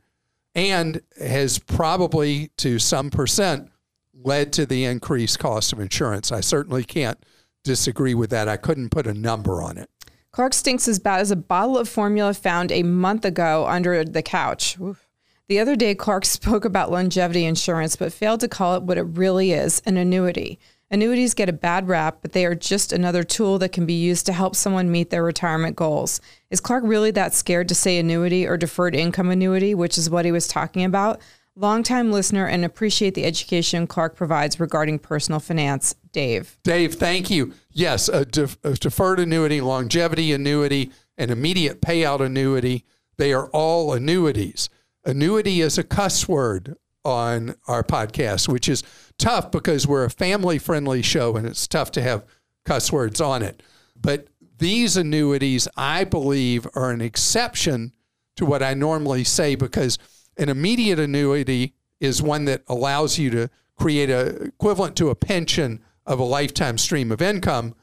and 0.55 1.03
has 1.21 1.59
probably, 1.59 2.51
to 2.57 2.79
some 2.79 3.11
percent, 3.11 3.71
led 4.15 4.53
to 4.55 4.65
the 4.65 4.85
increased 4.85 5.39
cost 5.39 5.73
of 5.73 5.81
insurance. 5.81 6.33
I 6.33 6.41
certainly 6.41 6.83
can't 6.83 7.19
disagree 7.63 8.15
with 8.15 8.31
that. 8.31 8.49
I 8.49 8.57
couldn't 8.57 8.91
put 8.91 9.07
a 9.07 9.13
number 9.13 9.61
on 9.61 9.77
it. 9.77 9.91
Clark 10.37 10.53
stinks 10.53 10.87
as 10.87 10.99
bad 10.99 11.23
as 11.23 11.31
a 11.31 11.35
bottle 11.35 11.79
of 11.79 11.89
formula 11.89 12.35
found 12.35 12.71
a 12.71 12.83
month 12.83 13.25
ago 13.25 13.67
under 13.67 14.05
the 14.05 14.21
couch. 14.21 14.79
Oof. 14.79 15.09
The 15.49 15.59
other 15.59 15.77
day, 15.77 15.95
Clark 15.95 16.25
spoke 16.27 16.67
about 16.67 16.91
longevity 16.91 17.47
insurance, 17.47 17.97
but 17.97 18.13
failed 18.13 18.41
to 18.41 18.49
call 18.49 18.77
it 18.77 18.83
what 18.83 18.99
it 18.99 19.05
really 19.05 19.53
is 19.53 19.81
an 19.87 19.97
annuity. 19.97 20.59
Annuities 20.91 21.33
get 21.33 21.49
a 21.49 21.55
bad 21.55 21.89
rap, 21.89 22.19
but 22.21 22.33
they 22.33 22.45
are 22.45 22.55
just 22.55 22.93
another 22.93 23.23
tool 23.23 23.59
that 23.61 23.73
can 23.73 23.87
be 23.87 23.95
used 23.95 24.27
to 24.27 24.35
help 24.35 24.55
someone 24.55 24.91
meet 24.91 25.09
their 25.09 25.25
retirement 25.25 25.75
goals. 25.75 26.21
Is 26.51 26.61
Clark 26.61 26.85
really 26.85 27.13
that 27.13 27.33
scared 27.33 27.69
to 27.69 27.75
say 27.75 27.97
annuity 27.97 28.47
or 28.47 28.59
deferred 28.59 28.95
income 28.95 29.31
annuity, 29.31 29.75
which 29.75 29.97
is 29.97 30.11
what 30.11 30.27
he 30.27 30.33
was 30.33 30.47
talking 30.47 30.85
about? 30.85 31.19
Longtime 31.59 32.13
listener 32.13 32.47
and 32.47 32.67
appreciate 32.67 33.15
the 33.15 33.25
education 33.25 33.87
Clark 33.87 34.15
provides 34.15 34.61
regarding 34.61 34.99
personal 34.99 35.41
finance. 35.41 35.95
Dave. 36.13 36.59
Dave, 36.63 36.95
thank 36.95 37.31
you. 37.31 37.55
Yes, 37.73 38.11
a, 38.11 38.27
def- 38.27 38.59
a 38.63 38.75
deferred 38.75 39.19
annuity, 39.19 39.63
longevity 39.63 40.33
annuity, 40.33 40.93
and 41.17 41.31
immediate 41.31 41.81
payout 41.81 42.21
annuity, 42.21 42.85
they 43.17 43.33
are 43.33 43.49
all 43.49 43.95
annuities. 43.95 44.69
Annuity 45.05 45.63
is 45.63 45.79
a 45.79 45.83
cuss 45.83 46.29
word 46.29 46.77
on 47.07 47.55
our 47.67 47.83
podcast, 47.83 48.49
which 48.49 48.69
is 48.69 48.83
tough 49.19 49.51
because 49.51 49.87
we're 49.87 50.05
a 50.05 50.11
family 50.11 50.59
friendly 50.59 51.01
show 51.01 51.37
and 51.37 51.47
it's 51.47 51.67
tough 51.67 51.91
to 51.93 52.03
have 52.03 52.25
cuss 52.67 52.93
words 52.93 53.21
on 53.21 53.43
it. 53.43 53.63
But 53.99 54.27
these 54.59 54.97
annuities, 54.99 55.69
I 55.75 56.05
believe, 56.05 56.67
are 56.75 56.91
an 56.91 57.01
exception 57.01 57.93
to 58.37 58.45
what 58.45 58.63
I 58.63 58.75
normally 58.75 59.25
say 59.25 59.55
because 59.55 59.99
an 60.37 60.49
immediate 60.49 60.99
annuity 60.99 61.75
is 62.01 62.23
one 62.23 62.45
that 62.47 62.63
allows 62.69 63.19
you 63.19 63.31
to 63.31 63.49
create 63.77 64.11
a 64.11 64.43
equivalent 64.43 64.97
to 64.97 65.11
a 65.11 65.15
pension 65.15 65.81
of 66.05 66.19
a 66.19 66.25
lifetime 66.25 66.79
stream 66.79 67.11
of 67.11 67.23
income. 67.23 67.75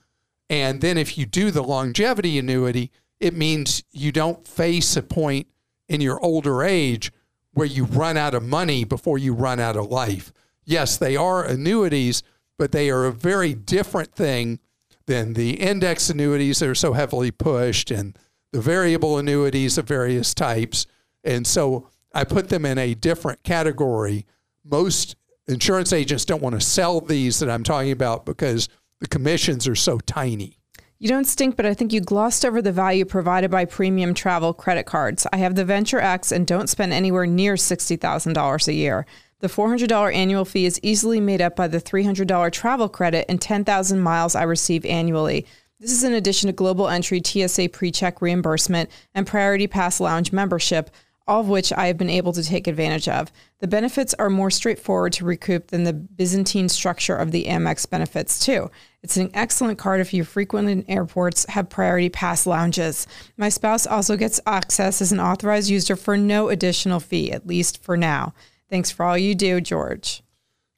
And 0.50 0.82
then 0.82 0.98
if 0.98 1.18
you 1.18 1.26
do 1.26 1.52
the 1.52 1.64
longevity 1.64 2.38
annuity, 2.38 2.92
it 3.20 3.34
means 3.34 3.84
you 3.92 4.12
don't 4.12 4.48
face 4.48 4.96
a 4.96 5.04
point 5.04 5.48
in 5.88 6.02
your 6.02 6.20
older 6.22 6.64
age 6.64 7.12
where 7.54 7.68
you 7.68 7.86
run 7.86 8.18
out 8.18 8.34
of 8.34 8.44
money 8.44 8.84
before 8.84 9.18
you 9.18 9.34
run 9.34 9.60
out 9.60 9.78
of 9.78 9.90
life. 9.90 10.34
Yes, 10.66 10.98
they 10.98 11.16
are 11.16 11.44
annuities, 11.44 12.24
but 12.58 12.72
they 12.72 12.90
are 12.90 13.06
a 13.06 13.12
very 13.12 13.54
different 13.54 14.16
thing 14.16 14.60
than 15.06 15.34
the 15.34 15.52
index 15.52 16.10
annuities 16.10 16.60
that 16.60 16.70
are 16.70 16.76
so 16.76 16.94
heavily 16.94 17.32
pushed 17.32 17.92
and 17.92 18.18
the 18.52 18.62
variable 18.62 19.18
annuities 19.18 19.78
of 19.78 19.88
various 19.88 20.34
types. 20.34 20.86
And 21.24 21.46
so 21.46 21.90
I 22.14 22.24
put 22.24 22.50
them 22.50 22.66
in 22.66 22.78
a 22.78 22.94
different 22.94 23.44
category. 23.44 24.26
Most 24.64 25.16
insurance 25.48 25.92
agents 25.92 26.26
don't 26.26 26.42
want 26.42 26.56
to 26.56 26.62
sell 26.62 27.02
these 27.02 27.40
that 27.40 27.50
I'm 27.50 27.64
talking 27.64 27.92
about 27.92 28.26
because 28.26 28.70
the 29.00 29.08
commissions 29.08 29.68
are 29.68 29.76
so 29.76 30.00
tiny. 30.00 30.58
You 31.00 31.10
don't 31.10 31.26
stink, 31.26 31.58
but 31.58 31.66
I 31.66 31.74
think 31.74 31.92
you 31.92 32.00
glossed 32.00 32.46
over 32.46 32.62
the 32.62 32.72
value 32.72 33.04
provided 33.04 33.52
by 33.52 33.66
premium 33.66 34.14
travel 34.14 34.54
credit 34.54 34.86
cards. 34.86 35.28
I 35.34 35.38
have 35.38 35.56
the 35.56 35.66
Venture 35.66 36.00
X 36.00 36.32
and 36.32 36.48
don't 36.48 36.70
spend 36.70 36.94
anywhere 36.94 37.26
near 37.26 37.56
$60,000 37.56 38.68
a 38.68 38.74
year. 38.74 39.06
The 39.40 39.50
$400 39.50 40.14
annual 40.14 40.46
fee 40.46 40.66
is 40.66 40.80
easily 40.82 41.20
made 41.20 41.42
up 41.42 41.58
by 41.58 41.68
the 41.68 41.82
$300 41.82 42.50
travel 42.54 42.88
credit 42.88 43.26
and 43.28 43.42
10,000 43.42 44.00
miles 44.00 44.36
I 44.36 44.44
receive 44.44 44.86
annually. 44.86 45.46
This 45.82 45.92
is 45.92 46.06
in 46.06 46.14
addition 46.14 46.48
to 46.48 46.54
global 46.54 46.88
entry, 46.88 47.22
TSA 47.22 47.68
pre 47.68 47.92
check 47.92 48.22
reimbursement, 48.22 48.90
and 49.14 49.28
Priority 49.28 49.68
Pass 49.68 50.00
Lounge 50.00 50.32
membership, 50.32 50.90
all 51.28 51.42
of 51.42 51.48
which 51.48 51.72
I 51.74 51.88
have 51.88 51.98
been 51.98 52.10
able 52.10 52.34
to 52.34 52.44
take 52.44 52.68
advantage 52.68 53.08
of. 53.08 53.32
The 53.60 53.68
benefits 53.68 54.14
are 54.16 54.30
more 54.30 54.52
straightforward 54.52 55.14
to 55.14 55.26
recoup 55.26 55.68
than 55.68 55.84
the 55.84 55.94
Byzantine 55.94 56.68
structure 56.70 57.16
of 57.16 57.32
the 57.32 57.46
Amex 57.46 57.90
benefits, 57.90 58.46
too. 58.46 58.70
It's 59.02 59.18
an 59.18 59.30
excellent 59.34 59.78
card 59.78 60.02
if 60.02 60.14
you 60.14 60.24
frequent 60.24 60.70
in 60.70 60.86
airports, 60.90 61.46
have 61.50 61.70
priority 61.70 62.10
pass 62.10 62.46
lounges. 62.46 63.08
My 63.38 63.50
spouse 63.50 63.88
also 63.88 64.18
gets 64.18 64.42
access 64.46 65.02
as 65.02 65.12
an 65.12 65.20
authorized 65.20 65.70
user 65.70 65.96
for 65.96 66.18
no 66.18 66.50
additional 66.50 67.00
fee, 67.00 67.32
at 67.32 67.48
least 67.48 67.82
for 67.82 67.96
now. 67.96 68.34
Thanks 68.70 68.92
for 68.92 69.06
all 69.06 69.18
you 69.18 69.36
do, 69.36 69.62
George. 69.62 70.24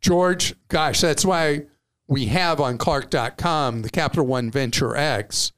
George, 0.01 0.53
gosh, 0.67 1.01
that's 1.01 1.25
why 1.25 1.65
we 2.07 2.27
have 2.27 2.59
on 2.59 2.77
Clark.com 2.77 3.81
the 3.81 3.89
Capital 3.89 4.27
One 4.27 4.51
Venture 4.51 4.95
X 4.95 5.51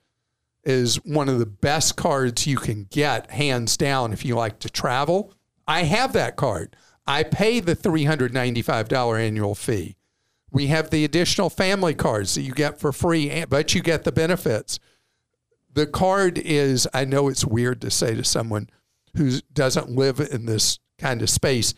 is 0.68 0.98
one 1.06 1.30
of 1.30 1.40
the 1.40 1.46
best 1.46 1.96
cards 1.96 2.46
you 2.46 2.58
can 2.58 2.84
get, 2.92 3.32
hands 3.32 3.78
down, 3.78 4.12
if 4.12 4.26
you 4.26 4.36
like 4.36 4.60
to 4.60 4.70
travel. 4.70 5.34
I 5.66 5.84
have 5.84 6.12
that 6.12 6.36
card. 6.36 6.76
I 7.08 7.24
pay 7.24 7.62
the 7.62 7.74
$395 7.74 9.18
annual 9.18 9.56
fee. 9.56 9.96
We 10.52 10.68
have 10.68 10.90
the 10.90 11.06
additional 11.06 11.50
family 11.50 11.94
cards 11.94 12.36
that 12.36 12.42
you 12.42 12.52
get 12.52 12.82
for 12.82 12.92
free, 12.92 13.30
eh, 13.30 13.46
but 13.48 13.74
you 13.74 13.82
get 13.82 14.04
the 14.04 14.12
benefits. 14.12 14.78
The 15.74 15.88
card 15.88 16.38
is, 16.38 16.86
I 16.94 17.06
know 17.06 17.30
it's 17.30 17.46
weird 17.46 17.80
to 17.82 17.90
say 17.90 18.14
to 18.16 18.26
someone 18.26 18.70
who 19.16 19.40
doesn't 19.54 19.90
live 19.90 20.20
in 20.20 20.48
this 20.48 20.80
kind 21.00 21.22
of 21.22 21.30
space, 21.30 21.74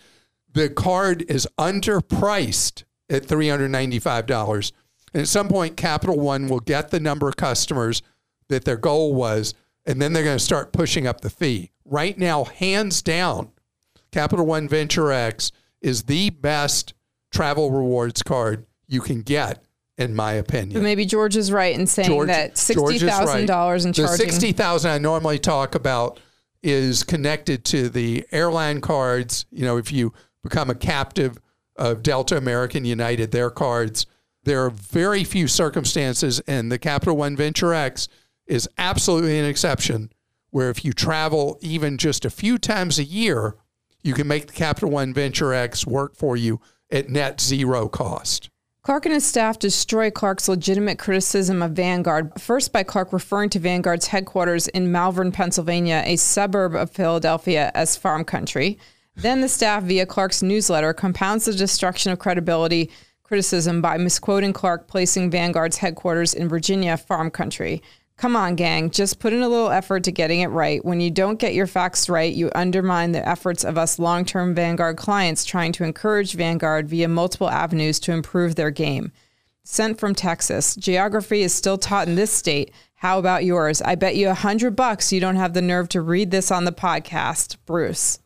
the 0.51 0.67
card 0.67 1.23
is 1.29 1.47
underpriced 1.59 2.85
at 3.07 3.27
$395. 3.27 4.71
And 5.13 5.21
at 5.21 5.27
some 5.27 5.47
point, 5.47 5.77
Capital 5.77 6.19
One 6.19 6.47
will 6.47 6.59
get 6.59 6.89
the 6.89 6.99
number 6.99 7.27
of 7.27 7.37
customers 7.37 8.01
that 8.49 8.65
their 8.65 8.77
goal 8.77 9.13
was, 9.15 9.53
and 9.85 10.01
then 10.01 10.13
they're 10.13 10.23
going 10.23 10.37
to 10.37 10.43
start 10.43 10.73
pushing 10.73 11.07
up 11.07 11.21
the 11.21 11.29
fee. 11.29 11.71
Right 11.85 12.17
now, 12.17 12.43
hands 12.43 13.01
down, 13.01 13.51
Capital 14.11 14.45
One 14.45 14.67
Venture 14.67 15.11
X 15.11 15.51
is 15.81 16.03
the 16.03 16.29
best 16.29 16.93
travel 17.31 17.71
rewards 17.71 18.21
card 18.21 18.65
you 18.87 19.01
can 19.01 19.21
get, 19.21 19.63
in 19.97 20.15
my 20.15 20.33
opinion. 20.33 20.73
But 20.73 20.83
maybe 20.83 21.05
George 21.05 21.37
is 21.37 21.51
right 21.51 21.73
in 21.77 21.87
saying 21.87 22.09
George- 22.09 22.27
that 22.27 22.51
is 22.69 22.75
right. 22.75 23.47
$60,000 23.47 23.85
in 23.85 23.91
The 23.91 24.07
sixty 24.07 24.51
thousand 24.51 24.91
I 24.91 24.97
normally 24.97 25.39
talk 25.39 25.75
about 25.75 26.19
is 26.61 27.03
connected 27.03 27.63
to 27.65 27.87
the 27.89 28.25
airline 28.31 28.81
cards. 28.81 29.45
You 29.51 29.63
know, 29.63 29.77
if 29.77 29.91
you 29.91 30.13
become 30.43 30.69
a 30.69 30.75
captive 30.75 31.37
of 31.75 32.03
Delta, 32.03 32.35
American, 32.37 32.85
United, 32.85 33.31
their 33.31 33.49
cards. 33.49 34.05
There 34.43 34.63
are 34.65 34.69
very 34.69 35.23
few 35.23 35.47
circumstances, 35.47 36.39
and 36.41 36.71
the 36.71 36.79
Capital 36.79 37.15
One 37.15 37.35
Venture 37.35 37.73
X 37.73 38.07
is 38.49 38.67
absolutely 38.77 39.39
an 39.39 39.45
exception 39.45 40.11
where 40.49 40.69
if 40.69 40.83
you 40.83 40.91
travel 40.91 41.57
even 41.61 41.97
just 41.97 42.25
a 42.25 42.29
few 42.29 42.57
times 42.57 42.97
a 42.97 43.03
year, 43.03 43.55
you 44.01 44.13
can 44.13 44.27
make 44.27 44.47
the 44.47 44.53
Capital 44.53 44.89
One 44.89 45.13
Venture 45.13 45.53
X 45.53 45.85
work 45.85 46.15
for 46.15 46.35
you 46.35 46.59
at 46.91 47.09
net 47.09 47.39
zero 47.39 47.87
cost. 47.87 48.49
Clark 48.81 49.05
and 49.05 49.13
his 49.13 49.25
staff 49.25 49.59
destroy 49.59 50.09
Clark's 50.09 50.47
legitimate 50.47 50.97
criticism 50.97 51.61
of 51.61 51.73
Vanguard, 51.73 52.31
first 52.41 52.73
by 52.73 52.81
Clark 52.81 53.13
referring 53.13 53.49
to 53.51 53.59
Vanguard's 53.59 54.07
headquarters 54.07 54.67
in 54.69 54.91
Malvern, 54.91 55.31
Pennsylvania, 55.31 56.01
a 56.05 56.15
suburb 56.15 56.73
of 56.73 56.89
Philadelphia, 56.89 57.71
as 57.75 57.97
farm 57.97 58.23
country. 58.23 58.79
Then 59.15 59.41
the 59.41 59.49
staff, 59.49 59.83
via 59.83 60.05
Clark's 60.05 60.41
newsletter, 60.41 60.93
compounds 60.93 61.45
the 61.45 61.53
destruction 61.53 62.11
of 62.11 62.19
credibility 62.19 62.89
criticism 63.21 63.81
by 63.81 63.97
misquoting 63.97 64.53
Clark, 64.53 64.87
placing 64.87 65.29
Vanguard's 65.29 65.77
headquarters 65.77 66.33
in 66.33 66.49
Virginia, 66.49 66.97
farm 66.97 67.29
country. 67.29 67.83
Come 68.19 68.35
on, 68.35 68.55
gang, 68.55 68.89
just 68.89 69.19
put 69.19 69.31
in 69.31 69.41
a 69.41 69.47
little 69.47 69.69
effort 69.69 70.03
to 70.03 70.11
getting 70.11 70.41
it 70.41 70.47
right. 70.47 70.83
When 70.83 70.99
you 70.99 71.09
don't 71.09 71.39
get 71.39 71.53
your 71.53 71.67
facts 71.67 72.09
right, 72.09 72.33
you 72.33 72.51
undermine 72.53 73.13
the 73.13 73.25
efforts 73.25 73.63
of 73.63 73.77
us 73.77 73.97
long 73.97 74.25
term 74.25 74.53
Vanguard 74.53 74.97
clients 74.97 75.45
trying 75.45 75.71
to 75.71 75.85
encourage 75.85 76.33
Vanguard 76.33 76.89
via 76.89 77.07
multiple 77.07 77.49
avenues 77.49 77.97
to 78.01 78.11
improve 78.11 78.55
their 78.55 78.71
game. 78.71 79.13
Sent 79.63 80.01
from 80.01 80.13
Texas. 80.13 80.75
Geography 80.75 81.43
is 81.43 81.53
still 81.53 81.77
taught 81.77 82.09
in 82.09 82.15
this 82.15 82.29
state. 82.29 82.73
How 82.95 83.19
about 83.19 83.45
yours? 83.45 83.81
I 83.81 83.95
bet 83.95 84.17
you 84.17 84.27
a 84.27 84.33
hundred 84.33 84.75
bucks 84.75 85.13
you 85.13 85.21
don't 85.21 85.37
have 85.37 85.53
the 85.53 85.61
nerve 85.61 85.87
to 85.89 86.01
read 86.01 86.29
this 86.29 86.51
on 86.51 86.65
the 86.65 86.73
podcast. 86.73 87.55
Bruce. 87.65 88.19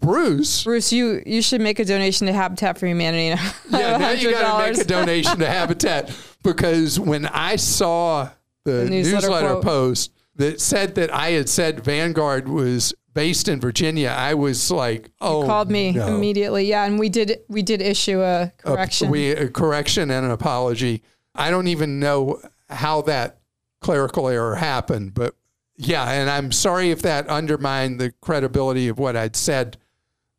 Bruce. 0.00 0.64
Bruce, 0.64 0.94
you 0.94 1.22
you 1.26 1.42
should 1.42 1.60
make 1.60 1.78
a 1.78 1.84
donation 1.84 2.26
to 2.26 2.32
Habitat 2.32 2.78
for 2.78 2.86
Humanity. 2.86 3.38
Yeah, 3.68 3.98
now 3.98 4.10
you 4.12 4.30
got 4.30 4.64
to 4.64 4.72
make 4.72 4.80
a 4.80 4.88
donation 4.88 5.40
to 5.40 5.46
Habitat 5.46 6.10
because 6.42 6.98
when 6.98 7.26
I 7.26 7.56
saw 7.56 8.30
the, 8.66 8.84
newsletter 8.90 9.26
newsletter, 9.28 9.60
post 9.62 10.12
that 10.36 10.60
said 10.60 10.94
that 10.96 11.12
I 11.12 11.30
had 11.30 11.48
said 11.48 11.82
Vanguard 11.84 12.48
was 12.48 12.92
based 13.14 13.48
in 13.48 13.58
Virginia, 13.60 14.10
I 14.10 14.34
was 14.34 14.70
like, 14.70 15.10
"Oh, 15.22 15.46
Called 15.46 15.70
me 15.70 15.92
no. 15.92 16.08
immediately. 16.08 16.66
Yeah, 16.66 16.84
and 16.84 16.98
we 16.98 17.08
did 17.08 17.38
we 17.48 17.62
did 17.62 17.80
issue 17.80 18.20
a 18.20 18.42
A- 18.42 18.52
correction. 18.58 19.10
we 19.10 19.30
a 19.30 19.48
correction 19.48 20.10
and 20.10 20.26
an 20.26 20.32
apology. 20.32 21.02
I 21.34 21.50
don't 21.50 21.68
even 21.68 21.98
know 21.98 22.40
how 22.68 23.00
that 23.02 23.38
clerical 23.80 24.28
error 24.28 24.56
happened, 24.56 25.14
but 25.14 25.34
yeah, 25.76 26.10
and 26.10 26.28
I'm 26.28 26.52
sorry 26.52 26.90
if 26.90 27.02
that 27.02 27.26
undermined 27.28 27.98
the 28.00 28.12
credibility 28.20 28.88
of 28.88 28.98
what 28.98 29.16
I'd 29.16 29.36
said 29.36 29.76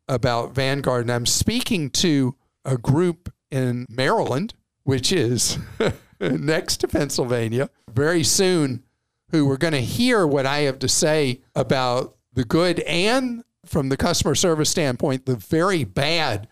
about 0.08 0.54
Vanguard. 0.54 1.02
And 1.02 1.12
I'm 1.12 1.26
speaking 1.26 1.90
to 1.90 2.34
a 2.64 2.76
group 2.76 3.32
in 3.50 3.86
Maryland, 3.88 4.54
which 4.84 5.12
is 5.12 5.58
next 6.38 6.78
to 6.78 6.88
Pennsylvania, 6.88 7.70
very 7.92 8.24
soon, 8.24 8.82
who 9.30 9.50
are 9.50 9.58
going 9.58 9.74
to 9.74 9.80
hear 9.80 10.26
what 10.26 10.46
I 10.46 10.60
have 10.60 10.78
to 10.80 10.88
say 10.88 11.42
about 11.54 12.16
the 12.32 12.44
good 12.44 12.80
and, 12.80 13.44
from 13.64 13.88
the 13.88 13.96
customer 13.96 14.34
service 14.34 14.70
standpoint, 14.70 15.26
the 15.26 15.36
very 15.36 15.84
bad 15.84 16.48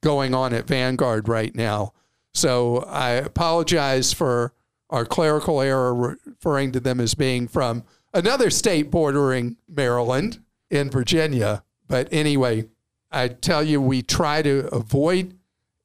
going 0.00 0.34
on 0.34 0.54
at 0.54 0.66
Vanguard 0.66 1.28
right 1.28 1.54
now. 1.54 1.92
So 2.32 2.78
I 2.78 3.10
apologize 3.10 4.12
for 4.12 4.54
our 4.88 5.04
clerical 5.04 5.60
error 5.60 5.94
referring 5.94 6.72
to 6.72 6.80
them 6.80 7.00
as 7.00 7.14
being 7.14 7.48
from 7.48 7.84
another 8.14 8.50
state 8.50 8.90
bordering 8.90 9.56
Maryland 9.68 10.42
in 10.70 10.90
Virginia. 10.90 11.62
But 11.88 12.08
anyway, 12.12 12.68
I 13.10 13.28
tell 13.28 13.62
you, 13.62 13.80
we 13.80 14.02
try 14.02 14.42
to 14.42 14.68
avoid 14.72 15.36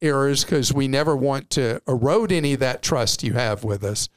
errors 0.02 0.44
because 0.44 0.72
we 0.72 0.88
never 0.88 1.16
want 1.16 1.50
to 1.50 1.80
erode 1.88 2.32
any 2.32 2.54
of 2.54 2.60
that 2.60 2.82
trust 2.82 3.22
you 3.22 3.34
have 3.34 3.64
with 3.64 3.84
us. 3.84 4.08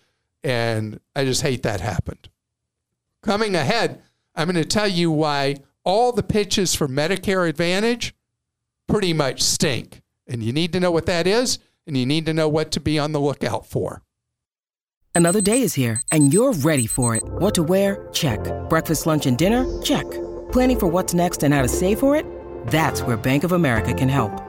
And 0.43 1.00
I 1.15 1.25
just 1.25 1.41
hate 1.41 1.63
that 1.63 1.81
happened. 1.81 2.29
Coming 3.21 3.55
ahead, 3.55 4.01
I'm 4.36 4.50
going 4.50 4.55
to 4.62 4.65
tell 4.65 4.87
you 4.87 5.11
why 5.11 5.57
all 5.83 6.11
the 6.11 6.24
pitches 6.24 6.75
for 6.75 6.87
Medicare 6.87 7.48
Advantage 7.48 8.13
pretty 8.87 9.13
much 9.13 9.42
stink. 9.42 10.01
And 10.27 10.44
you 10.44 10.53
need 10.53 10.74
to 10.74 10.79
know 10.79 10.92
what 10.92 11.07
that 11.07 11.27
is, 11.27 11.59
and 11.87 11.98
you 11.98 12.05
need 12.05 12.25
to 12.27 12.33
know 12.33 12.48
what 12.48 12.72
to 12.72 12.79
be 12.79 13.00
on 13.00 13.11
the 13.11 13.20
lookout 13.20 13.65
for. 13.65 14.03
Another 15.15 15.42
day 15.42 15.63
is 15.63 15.74
here, 15.74 16.01
and 16.11 16.31
you're 16.31 16.53
ready 16.53 16.87
for 16.87 17.15
it. 17.15 17.24
What 17.24 17.55
to 17.55 17.63
wear? 17.63 18.07
Check. 18.13 18.39
Breakfast, 18.70 19.05
lunch, 19.05 19.25
and 19.25 19.37
dinner? 19.37 19.65
Check. 19.81 20.09
Planning 20.51 20.79
for 20.79 20.87
what's 20.87 21.13
next 21.13 21.44
and 21.44 21.53
how 21.53 21.61
to 21.61 21.68
save 21.68 22.00
for 22.00 22.15
it? 22.15 22.25
That's 22.68 23.01
where 23.01 23.18
Bank 23.18 23.44
of 23.44 23.51
America 23.51 23.94
can 23.94 24.07
help. 24.07 24.49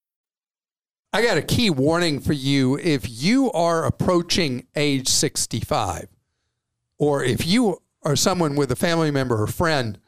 I 1.13 1.21
got 1.21 1.37
a 1.37 1.41
key 1.41 1.69
warning 1.69 2.21
for 2.21 2.31
you. 2.31 2.77
If 2.77 3.03
you 3.09 3.51
are 3.51 3.83
approaching 3.83 4.67
age 4.77 5.09
65, 5.09 6.07
or 6.97 7.21
if 7.21 7.45
you 7.45 7.81
are 8.03 8.15
someone 8.15 8.55
with 8.55 8.71
a 8.71 8.77
family 8.77 9.11
member 9.11 9.41
or 9.41 9.47
friend, 9.47 9.99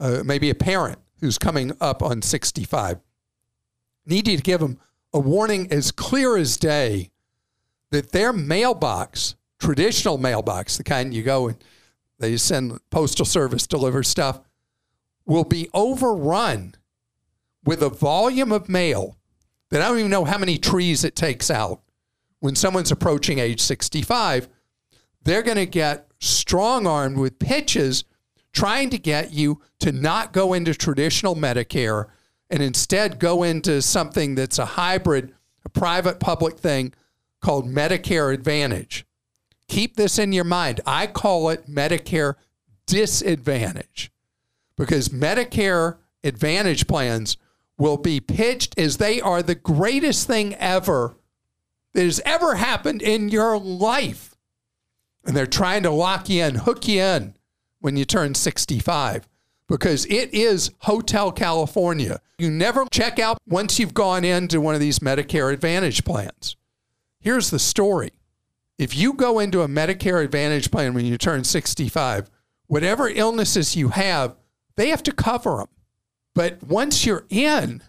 uh, 0.00 0.22
maybe 0.24 0.50
a 0.50 0.54
parent 0.56 0.98
who's 1.20 1.38
coming 1.38 1.70
up 1.80 2.02
on 2.02 2.22
65, 2.22 2.98
need 4.04 4.26
you 4.26 4.36
to 4.36 4.42
give 4.42 4.58
them 4.58 4.80
a 5.12 5.20
warning 5.20 5.70
as 5.70 5.92
clear 5.92 6.36
as 6.36 6.56
day 6.56 7.10
that 7.90 8.10
their 8.10 8.32
mailbox, 8.32 9.36
traditional 9.60 10.18
mailbox, 10.18 10.76
the 10.76 10.82
kind 10.82 11.14
you 11.14 11.22
go 11.22 11.48
and 11.48 11.64
they 12.18 12.36
send 12.36 12.80
postal 12.90 13.24
service 13.24 13.68
deliver 13.68 14.02
stuff, 14.02 14.40
will 15.24 15.44
be 15.44 15.68
overrun 15.72 16.74
with 17.64 17.80
a 17.80 17.90
volume 17.90 18.50
of 18.50 18.68
mail 18.68 19.16
that 19.72 19.80
I 19.80 19.88
don't 19.88 20.00
even 20.00 20.10
know 20.10 20.26
how 20.26 20.36
many 20.36 20.58
trees 20.58 21.02
it 21.02 21.16
takes 21.16 21.50
out. 21.50 21.80
When 22.40 22.54
someone's 22.54 22.90
approaching 22.90 23.38
age 23.38 23.58
65, 23.60 24.50
they're 25.24 25.42
going 25.42 25.56
to 25.56 25.64
get 25.64 26.08
strong 26.20 26.86
armed 26.86 27.16
with 27.16 27.38
pitches 27.38 28.04
trying 28.52 28.90
to 28.90 28.98
get 28.98 29.32
you 29.32 29.62
to 29.80 29.90
not 29.90 30.34
go 30.34 30.52
into 30.52 30.74
traditional 30.74 31.34
Medicare 31.34 32.08
and 32.50 32.62
instead 32.62 33.18
go 33.18 33.42
into 33.42 33.80
something 33.80 34.34
that's 34.34 34.58
a 34.58 34.66
hybrid, 34.66 35.32
a 35.64 35.70
private 35.70 36.20
public 36.20 36.58
thing 36.58 36.92
called 37.40 37.66
Medicare 37.66 38.34
Advantage. 38.34 39.06
Keep 39.68 39.96
this 39.96 40.18
in 40.18 40.34
your 40.34 40.44
mind. 40.44 40.82
I 40.86 41.06
call 41.06 41.48
it 41.48 41.66
Medicare 41.66 42.34
Disadvantage 42.84 44.12
because 44.76 45.08
Medicare 45.08 45.96
Advantage 46.22 46.86
plans 46.86 47.38
will 47.78 47.96
be 47.96 48.20
pitched 48.20 48.78
as 48.78 48.96
they 48.96 49.20
are 49.20 49.42
the 49.42 49.54
greatest 49.54 50.26
thing 50.26 50.54
ever 50.56 51.16
that 51.94 52.04
has 52.04 52.20
ever 52.24 52.56
happened 52.56 53.02
in 53.02 53.28
your 53.28 53.58
life. 53.58 54.34
And 55.24 55.36
they're 55.36 55.46
trying 55.46 55.82
to 55.84 55.90
lock 55.90 56.28
you 56.28 56.42
in, 56.42 56.56
hook 56.56 56.88
you 56.88 57.00
in 57.00 57.34
when 57.80 57.96
you 57.96 58.04
turn 58.04 58.34
65 58.34 59.28
because 59.68 60.04
it 60.06 60.34
is 60.34 60.70
Hotel 60.80 61.32
California. 61.32 62.20
You 62.38 62.50
never 62.50 62.84
check 62.90 63.18
out 63.18 63.38
once 63.48 63.78
you've 63.78 63.94
gone 63.94 64.24
into 64.24 64.60
one 64.60 64.74
of 64.74 64.80
these 64.80 64.98
Medicare 64.98 65.52
Advantage 65.52 66.04
plans. 66.04 66.56
Here's 67.20 67.50
the 67.50 67.58
story 67.58 68.10
if 68.78 68.96
you 68.96 69.12
go 69.12 69.38
into 69.38 69.62
a 69.62 69.68
Medicare 69.68 70.24
Advantage 70.24 70.70
plan 70.70 70.92
when 70.92 71.06
you 71.06 71.16
turn 71.16 71.44
65, 71.44 72.28
whatever 72.66 73.08
illnesses 73.08 73.76
you 73.76 73.90
have, 73.90 74.36
they 74.76 74.88
have 74.88 75.02
to 75.04 75.12
cover 75.12 75.58
them. 75.58 75.68
But 76.34 76.62
once 76.62 77.04
you're 77.04 77.26
in, 77.28 77.82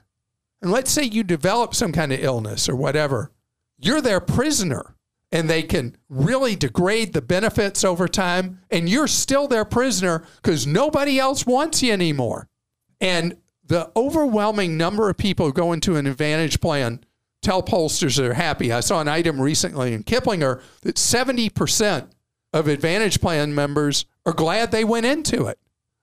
and 0.62 0.72
let's 0.72 0.92
say 0.92 1.04
you 1.04 1.24
develop 1.24 1.74
some 1.76 1.92
kind 1.92 2.12
of 2.12 2.20
illness 2.24 2.68
or 2.70 2.76
whatever, 2.76 3.32
you're 3.78 4.02
their 4.02 4.20
prisoner. 4.20 4.96
and 5.34 5.50
they 5.50 5.64
can 5.64 5.98
really 6.10 6.56
degrade 6.56 7.12
the 7.12 7.22
benefits 7.22 7.84
over 7.84 8.08
time, 8.08 8.60
and 8.70 8.88
you're 8.88 9.08
still 9.08 9.48
their 9.48 9.66
prisoner 9.66 10.24
because 10.36 10.68
nobody 10.68 11.18
else 11.18 11.44
wants 11.44 11.82
you 11.82 11.92
anymore. 11.92 12.48
And 13.02 13.38
the 13.66 13.92
overwhelming 13.96 14.78
number 14.78 15.10
of 15.10 15.18
people 15.18 15.48
who 15.48 15.54
go 15.54 15.74
into 15.74 15.96
an 15.96 16.06
advantage 16.06 16.62
plan 16.62 17.04
tell 17.42 17.64
pollsters 17.64 18.16
they're 18.16 18.36
happy. 18.36 18.72
I 18.72 18.82
saw 18.82 19.02
an 19.02 19.08
item 19.08 19.42
recently 19.42 19.94
in 19.94 20.04
Kiplinger 20.04 20.62
that 20.84 20.98
70% 20.98 22.10
of 22.54 22.68
advantage 22.68 23.20
plan 23.20 23.56
members 23.56 24.06
are 24.28 24.34
glad 24.34 24.70
they 24.70 24.84
went 24.84 25.08
into 25.08 25.48
it. 25.48 25.58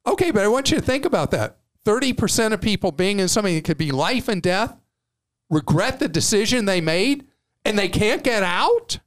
Okay, 0.09 0.33
but 0.33 0.43
I 0.43 0.49
want 0.49 0.73
you 0.73 0.79
to 0.79 0.83
think 0.83 1.05
about 1.05 1.31
that. 1.31 1.59
30% 1.85 2.53
of 2.53 2.61
people 2.61 2.93
being 2.93 3.21
in 3.21 3.29
something 3.29 3.55
that 3.55 3.65
could 3.65 3.79
be 3.79 3.91
life 3.91 4.29
and 4.29 4.43
death 4.43 4.77
regret 5.49 5.99
the 5.99 6.09
decision 6.09 6.65
they 6.65 6.81
made 6.81 7.27
and 7.65 7.79
they 7.79 7.89
can't 7.89 8.23
get 8.23 8.43
out? 8.43 8.99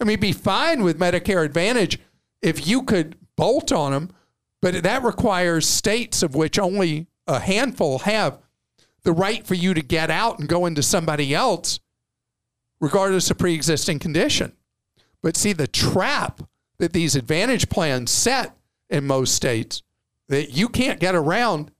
I 0.00 0.04
mean, 0.04 0.20
be 0.20 0.32
fine 0.32 0.82
with 0.82 0.98
Medicare 0.98 1.44
Advantage 1.44 1.98
if 2.42 2.66
you 2.66 2.82
could 2.82 3.16
bolt 3.36 3.72
on 3.72 3.92
them, 3.92 4.10
but 4.60 4.82
that 4.82 5.02
requires 5.02 5.66
states 5.66 6.22
of 6.22 6.34
which 6.34 6.58
only 6.58 7.06
a 7.26 7.40
handful 7.40 8.00
have 8.00 8.38
the 9.02 9.12
right 9.12 9.46
for 9.46 9.54
you 9.54 9.74
to 9.74 9.82
get 9.82 10.10
out 10.10 10.38
and 10.38 10.48
go 10.48 10.66
into 10.66 10.82
somebody 10.82 11.34
else, 11.34 11.80
regardless 12.80 13.30
of 13.30 13.38
pre 13.38 13.54
existing 13.54 13.98
condition. 13.98 14.52
But 15.22 15.36
see, 15.36 15.52
the 15.52 15.66
trap 15.66 16.42
that 16.78 16.92
these 16.92 17.16
advantage 17.16 17.68
plans 17.68 18.10
set 18.10 18.56
in 18.88 19.06
most 19.06 19.34
states 19.34 19.82
that 20.28 20.50
you 20.50 20.68
can't 20.68 21.00
get 21.00 21.14
around 21.14 21.70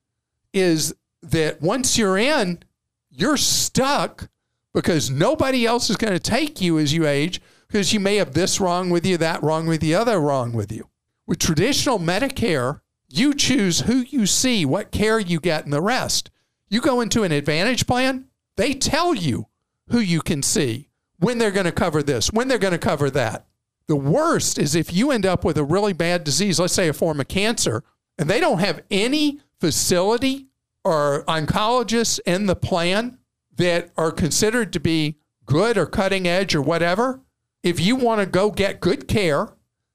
is 0.53 0.95
that 1.23 1.61
once 1.61 1.99
you're 1.99 2.19
in, 2.19 2.63
you're 3.11 3.37
stuck 3.37 4.29
because 4.75 5.11
nobody 5.11 5.67
else 5.67 5.91
is 5.91 5.97
going 5.97 6.13
to 6.13 6.19
take 6.19 6.61
you 6.61 6.79
as 6.79 6.93
you 6.93 7.07
age 7.07 7.41
because 7.67 7.93
you 7.93 8.01
may 8.01 8.17
have 8.17 8.33
this 8.33 8.61
wrong 8.61 8.91
with 8.91 9.05
you, 9.05 9.17
that 9.17 9.43
wrong 9.43 9.67
with 9.67 9.83
you, 9.83 9.97
other 9.97 10.21
wrong 10.21 10.53
with 10.53 10.73
you. 10.73 10.89
With 11.27 11.39
traditional 11.39 11.99
Medicare, 11.99 12.81
you 13.09 13.35
choose 13.35 13.81
who 13.81 13.99
you 13.99 14.27
see, 14.27 14.65
what 14.65 14.91
care 14.91 15.19
you 15.19 15.41
get, 15.41 15.65
and 15.65 15.73
the 15.73 15.83
rest. 15.83 16.31
You 16.69 16.81
go 16.81 17.01
into 17.01 17.23
an 17.23 17.33
advantage 17.33 17.87
plan, 17.87 18.27
they 18.57 18.75
tell 18.75 19.15
you 19.15 19.49
who 19.89 19.99
you 19.99 20.21
can 20.21 20.43
see, 20.43 20.89
when 21.19 21.39
they're 21.39 21.51
going 21.51 21.67
to 21.67 21.73
cover 21.73 22.03
this, 22.03 22.33
when 22.33 22.49
they're 22.49 22.59
going 22.59 22.73
to 22.73 22.79
cover 22.79 23.11
that. 23.11 23.47
The 23.87 23.97
worst 23.97 24.59
is 24.59 24.75
if 24.75 24.93
you 24.93 25.11
end 25.11 25.25
up 25.25 25.45
with 25.45 25.57
a 25.57 25.65
really 25.65 25.95
bad 25.95 26.25
disease, 26.25 26.61
let's 26.61 26.75
say 26.75 26.89
a 26.89 26.93
form 26.93 27.21
of 27.21 27.29
cancer, 27.29 27.83
and 28.19 28.29
they 28.29 28.41
don't 28.41 28.59
have 28.59 28.83
any 28.91 29.41
facility 29.61 30.49
or 30.85 31.25
oncologists 31.27 32.21
in 32.27 32.47
the 32.47 32.57
plan 32.57 33.19
that 33.57 33.91
are 33.97 34.11
considered 34.11 34.73
to 34.73 34.81
be 34.81 35.17
good 35.45 35.79
or 35.79 35.87
cutting 35.87 36.27
edge 36.27 36.55
or 36.55 36.63
whatever. 36.63 37.21
If 37.63 37.81
you 37.81 37.97
want 37.97 38.21
to 38.21 38.27
go 38.27 38.51
get 38.51 38.81
good 38.81 39.09
care, 39.09 39.49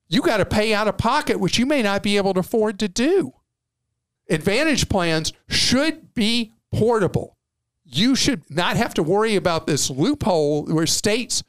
you 0.07 0.21
got 0.21 0.37
to 0.37 0.45
pay 0.45 0.73
out 0.73 0.87
of 0.87 0.97
pocket, 0.97 1.39
which 1.39 1.57
you 1.57 1.65
may 1.65 1.81
not 1.81 2.03
be 2.03 2.17
able 2.17 2.33
to 2.33 2.41
afford 2.41 2.79
to 2.79 2.87
do. 2.87 3.33
Advantage 4.29 4.89
plans 4.89 5.33
should 5.47 6.13
be 6.13 6.53
portable. 6.71 7.37
You 7.85 8.15
should 8.15 8.49
not 8.49 8.77
have 8.77 8.93
to 8.95 9.03
worry 9.03 9.35
about 9.35 9.67
this 9.67 9.89
loophole 9.89 10.65
where 10.65 10.87
states, 10.87 11.43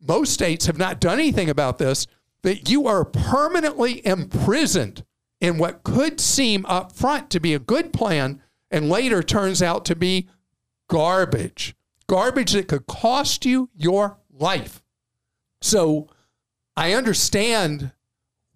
most 0.00 0.32
states 0.32 0.66
have 0.66 0.78
not 0.78 1.00
done 1.00 1.18
anything 1.18 1.48
about 1.48 1.78
this, 1.78 2.06
that 2.42 2.70
you 2.70 2.86
are 2.86 3.04
permanently 3.04 4.04
imprisoned 4.06 5.04
in 5.40 5.58
what 5.58 5.82
could 5.82 6.20
seem 6.20 6.66
up 6.66 6.92
front 6.92 7.30
to 7.30 7.40
be 7.40 7.54
a 7.54 7.58
good 7.58 7.92
plan 7.92 8.42
and 8.70 8.88
later 8.88 9.22
turns 9.22 9.62
out 9.62 9.84
to 9.86 9.96
be 9.96 10.28
garbage. 10.88 11.74
Garbage 12.06 12.52
that 12.52 12.68
could 12.68 12.86
cost 12.86 13.46
you 13.46 13.70
your 13.74 14.18
life. 14.30 14.82
So 15.62 16.08
I 16.76 16.92
understand 16.94 17.92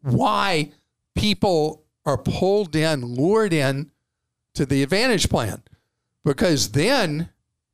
why 0.03 0.73
people 1.15 1.85
are 2.05 2.19
pulled 2.19 2.77
in, 2.77 3.05
lured 3.05 3.53
in 3.53 3.91
to 4.55 4.67
the 4.67 4.83
Advantage 4.83 5.29
plan, 5.29 5.63
because 6.25 6.73
then 6.73 7.31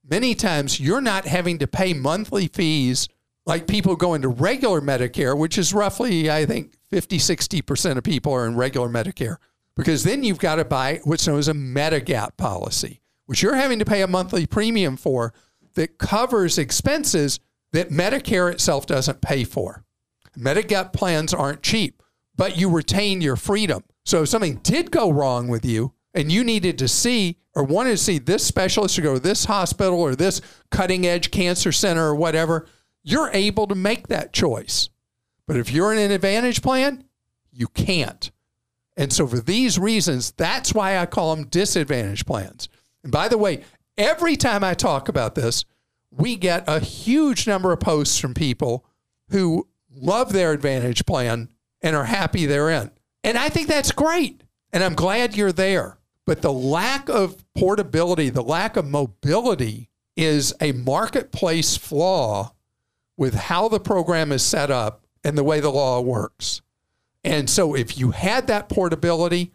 many 0.08 0.34
times 0.34 0.80
you're 0.80 1.00
not 1.00 1.26
having 1.26 1.58
to 1.58 1.66
pay 1.66 1.92
monthly 1.94 2.46
fees 2.46 3.08
like 3.46 3.66
people 3.66 3.96
go 3.96 4.14
into 4.14 4.28
regular 4.28 4.80
Medicare, 4.80 5.36
which 5.36 5.58
is 5.58 5.74
roughly, 5.74 6.30
I 6.30 6.46
think, 6.46 6.74
50, 6.90 7.18
60% 7.18 7.96
of 7.96 8.04
people 8.04 8.32
are 8.32 8.46
in 8.46 8.56
regular 8.56 8.88
Medicare. 8.88 9.36
Because 9.76 10.04
then 10.04 10.22
you've 10.22 10.38
got 10.38 10.56
to 10.56 10.64
buy 10.64 11.00
what's 11.04 11.26
known 11.26 11.38
as 11.38 11.48
a 11.48 11.54
Medigap 11.54 12.36
policy, 12.36 13.00
which 13.26 13.42
you're 13.42 13.54
having 13.54 13.78
to 13.78 13.84
pay 13.84 14.02
a 14.02 14.08
monthly 14.08 14.46
premium 14.46 14.96
for 14.96 15.32
that 15.74 15.98
covers 15.98 16.58
expenses 16.58 17.38
that 17.72 17.90
Medicare 17.90 18.52
itself 18.52 18.86
doesn't 18.86 19.20
pay 19.20 19.44
for. 19.44 19.84
Medigap 20.36 20.92
plans 20.92 21.32
aren't 21.32 21.62
cheap, 21.62 22.02
but 22.36 22.56
you 22.56 22.68
retain 22.68 23.20
your 23.20 23.36
freedom. 23.36 23.82
So 24.04 24.22
if 24.22 24.28
something 24.28 24.56
did 24.56 24.90
go 24.90 25.10
wrong 25.10 25.48
with 25.48 25.64
you 25.64 25.92
and 26.14 26.32
you 26.32 26.42
needed 26.42 26.78
to 26.78 26.88
see 26.88 27.38
or 27.54 27.62
wanted 27.62 27.90
to 27.90 27.96
see 27.96 28.18
this 28.18 28.44
specialist 28.44 28.98
or 28.98 29.02
go 29.02 29.14
to 29.14 29.20
this 29.20 29.44
hospital 29.44 30.00
or 30.00 30.16
this 30.16 30.40
cutting 30.70 31.06
edge 31.06 31.30
cancer 31.30 31.72
center 31.72 32.08
or 32.08 32.14
whatever, 32.14 32.66
you're 33.02 33.30
able 33.32 33.66
to 33.66 33.74
make 33.74 34.08
that 34.08 34.32
choice. 34.32 34.88
But 35.46 35.56
if 35.56 35.72
you're 35.72 35.92
in 35.92 35.98
an 35.98 36.10
advantage 36.10 36.62
plan, 36.62 37.04
you 37.52 37.68
can't. 37.68 38.30
And 38.96 39.12
so, 39.12 39.26
for 39.26 39.40
these 39.40 39.78
reasons, 39.78 40.32
that's 40.32 40.74
why 40.74 40.98
I 40.98 41.06
call 41.06 41.34
them 41.34 41.46
disadvantage 41.46 42.26
plans. 42.26 42.68
And 43.02 43.12
by 43.12 43.28
the 43.28 43.38
way, 43.38 43.64
every 43.96 44.36
time 44.36 44.62
I 44.62 44.74
talk 44.74 45.08
about 45.08 45.34
this, 45.34 45.64
we 46.10 46.36
get 46.36 46.64
a 46.66 46.80
huge 46.80 47.46
number 47.46 47.72
of 47.72 47.80
posts 47.80 48.18
from 48.18 48.34
people 48.34 48.84
who 49.30 49.68
love 49.90 50.32
their 50.32 50.52
advantage 50.52 51.06
plan 51.06 51.48
and 51.82 51.96
are 51.96 52.04
happy 52.04 52.46
they're 52.46 52.70
in. 52.70 52.90
And 53.24 53.38
I 53.38 53.48
think 53.48 53.68
that's 53.68 53.92
great. 53.92 54.42
And 54.72 54.82
I'm 54.82 54.94
glad 54.94 55.36
you're 55.36 55.52
there. 55.52 55.98
But 56.26 56.42
the 56.42 56.52
lack 56.52 57.08
of 57.08 57.44
portability, 57.54 58.28
the 58.28 58.42
lack 58.42 58.76
of 58.76 58.86
mobility 58.86 59.88
is 60.16 60.54
a 60.60 60.72
marketplace 60.72 61.76
flaw 61.76 62.52
with 63.16 63.34
how 63.34 63.68
the 63.68 63.80
program 63.80 64.32
is 64.32 64.42
set 64.42 64.70
up 64.70 64.99
and 65.24 65.36
the 65.36 65.44
way 65.44 65.60
the 65.60 65.70
law 65.70 66.00
works. 66.00 66.62
And 67.24 67.48
so 67.50 67.74
if 67.74 67.98
you 67.98 68.12
had 68.12 68.46
that 68.46 68.68
portability 68.68 69.52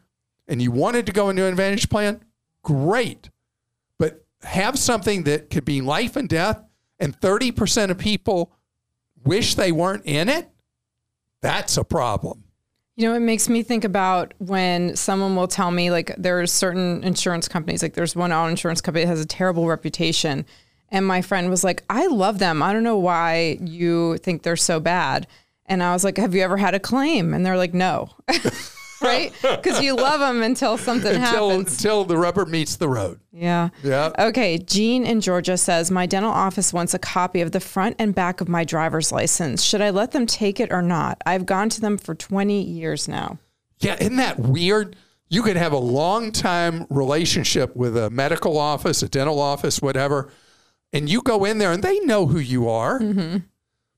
and 0.47 0.62
you 0.62 0.71
wanted 0.71 1.06
to 1.08 1.12
go 1.12 1.30
into 1.30 1.43
an 1.43 1.49
advantage 1.49 1.89
plan, 1.89 2.23
great. 2.63 3.30
But 3.97 4.25
have 4.43 4.78
something 4.78 5.23
that 5.23 5.49
could 5.49 5.65
be 5.65 5.82
life 5.82 6.15
and 6.15 6.30
death, 6.30 6.62
and 6.99 7.19
30% 7.19 7.89
of 7.89 7.97
people 7.97 8.51
wish 9.23 9.56
they 9.56 9.71
weren't 9.71 10.06
in 10.06 10.30
it, 10.30 10.49
that's 11.41 11.78
a 11.78 11.84
problem. 11.84 12.43
You 12.95 13.10
know, 13.10 13.15
it 13.15 13.19
makes 13.19 13.49
me 13.49 13.62
think 13.62 13.84
about 13.84 14.34
when 14.38 14.95
someone 14.95 15.36
will 15.36 15.49
tell 15.49 15.69
me, 15.69 15.91
like, 15.91 16.15
there's 16.17 16.51
certain 16.51 17.04
insurance 17.04 17.49
companies, 17.49 17.84
like, 17.84 17.93
there's 17.93 18.15
one 18.15 18.32
auto 18.32 18.49
insurance 18.49 18.80
company 18.80 19.04
that 19.04 19.10
has 19.10 19.19
a 19.19 19.25
terrible 19.25 19.67
reputation. 19.67 20.45
And 20.89 21.06
my 21.06 21.21
friend 21.21 21.49
was 21.49 21.63
like, 21.63 21.84
I 21.89 22.08
love 22.08 22.39
them. 22.39 22.63
I 22.63 22.71
don't 22.71 22.84
know 22.84 22.97
why 22.97 23.58
you 23.60 24.17
think 24.19 24.43
they're 24.43 24.56
so 24.56 24.80
bad. 24.80 25.28
And 25.67 25.82
I 25.82 25.93
was 25.93 26.04
like, 26.04 26.17
Have 26.17 26.36
you 26.36 26.41
ever 26.41 26.58
had 26.58 26.75
a 26.75 26.80
claim? 26.80 27.34
And 27.34 27.45
they're 27.45 27.58
like, 27.58 27.73
No. 27.73 28.10
right? 29.01 29.34
Because 29.41 29.82
you 29.82 29.95
love 29.95 30.19
them 30.19 30.41
until 30.41 30.78
something 30.78 31.15
until, 31.15 31.49
happens. 31.49 31.73
Until 31.73 32.06
the 32.06 32.17
rubber 32.17 32.45
meets 32.45 32.75
the 32.78 32.88
road. 32.88 33.19
Yeah. 33.32 33.69
Yeah. 33.84 34.12
Okay. 34.17 34.58
Jean 34.58 35.06
in 35.06 35.21
Georgia 35.21 35.58
says, 35.58 35.91
My 35.91 36.06
dental 36.06 36.32
office 36.32 36.73
wants 36.73 36.93
a 36.93 36.99
copy 36.99 37.41
of 37.41 37.51
the 37.51 37.60
front 37.60 37.95
and 37.99 38.13
back 38.13 38.41
of 38.41 38.49
my 38.49 38.63
driver's 38.63 39.12
license. 39.12 39.63
Should 39.63 39.82
I 39.82 39.89
let 39.89 40.12
them 40.12 40.25
take 40.25 40.60
it 40.60 40.71
or 40.71 40.82
not? 40.82 41.21
I've 41.25 41.45
gone 41.45 41.69
to 41.69 41.82
them 41.82 41.97
for 41.97 42.15
20 42.15 42.62
years 42.62 43.08
now. 43.08 43.39
Yeah. 43.80 43.97
Isn't 43.99 44.17
that 44.17 44.39
weird? 44.39 44.95
You 45.28 45.41
could 45.41 45.58
have 45.58 45.73
a 45.73 45.78
long 45.78 46.32
time 46.32 46.86
relationship 46.89 47.75
with 47.75 47.97
a 47.97 48.10
medical 48.10 48.58
office, 48.58 49.01
a 49.01 49.10
dental 49.10 49.39
office, 49.39 49.82
whatever, 49.82 50.32
and 50.93 51.10
you 51.10 51.21
go 51.21 51.45
in 51.45 51.58
there 51.58 51.71
and 51.71 51.84
they 51.84 51.99
know 52.01 52.28
who 52.28 52.39
you 52.39 52.69
are, 52.69 52.99
mm-hmm. 52.99 53.38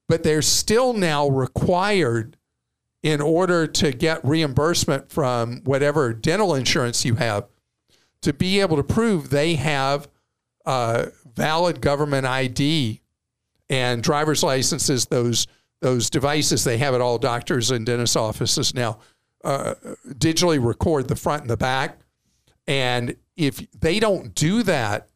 But 0.07 0.23
they're 0.23 0.41
still 0.41 0.93
now 0.93 1.27
required 1.27 2.37
in 3.03 3.21
order 3.21 3.67
to 3.67 3.91
get 3.91 4.23
reimbursement 4.25 5.11
from 5.11 5.61
whatever 5.63 6.13
dental 6.13 6.55
insurance 6.55 7.05
you 7.05 7.15
have 7.15 7.47
to 8.21 8.33
be 8.33 8.59
able 8.59 8.75
to 8.75 8.83
prove 8.83 9.29
they 9.29 9.55
have 9.55 10.07
valid 11.35 11.81
government 11.81 12.25
ID 12.25 13.01
and 13.69 14.01
driver's 14.01 14.43
licenses, 14.43 15.05
those 15.05 15.47
those 15.79 16.09
devices 16.09 16.63
they 16.63 16.79
have 16.79 16.95
at 16.95 17.01
all 17.01 17.19
doctors 17.19 17.69
and 17.69 17.85
dentist 17.85 18.17
offices 18.17 18.73
now 18.73 18.97
uh, 19.43 19.75
digitally 20.13 20.63
record 20.63 21.07
the 21.07 21.15
front 21.15 21.41
and 21.41 21.49
the 21.51 21.57
back. 21.57 21.99
And 22.65 23.15
if 23.35 23.57
they 23.71 23.99
don't 23.99 24.33
do 24.33 24.63
that, 24.63 25.07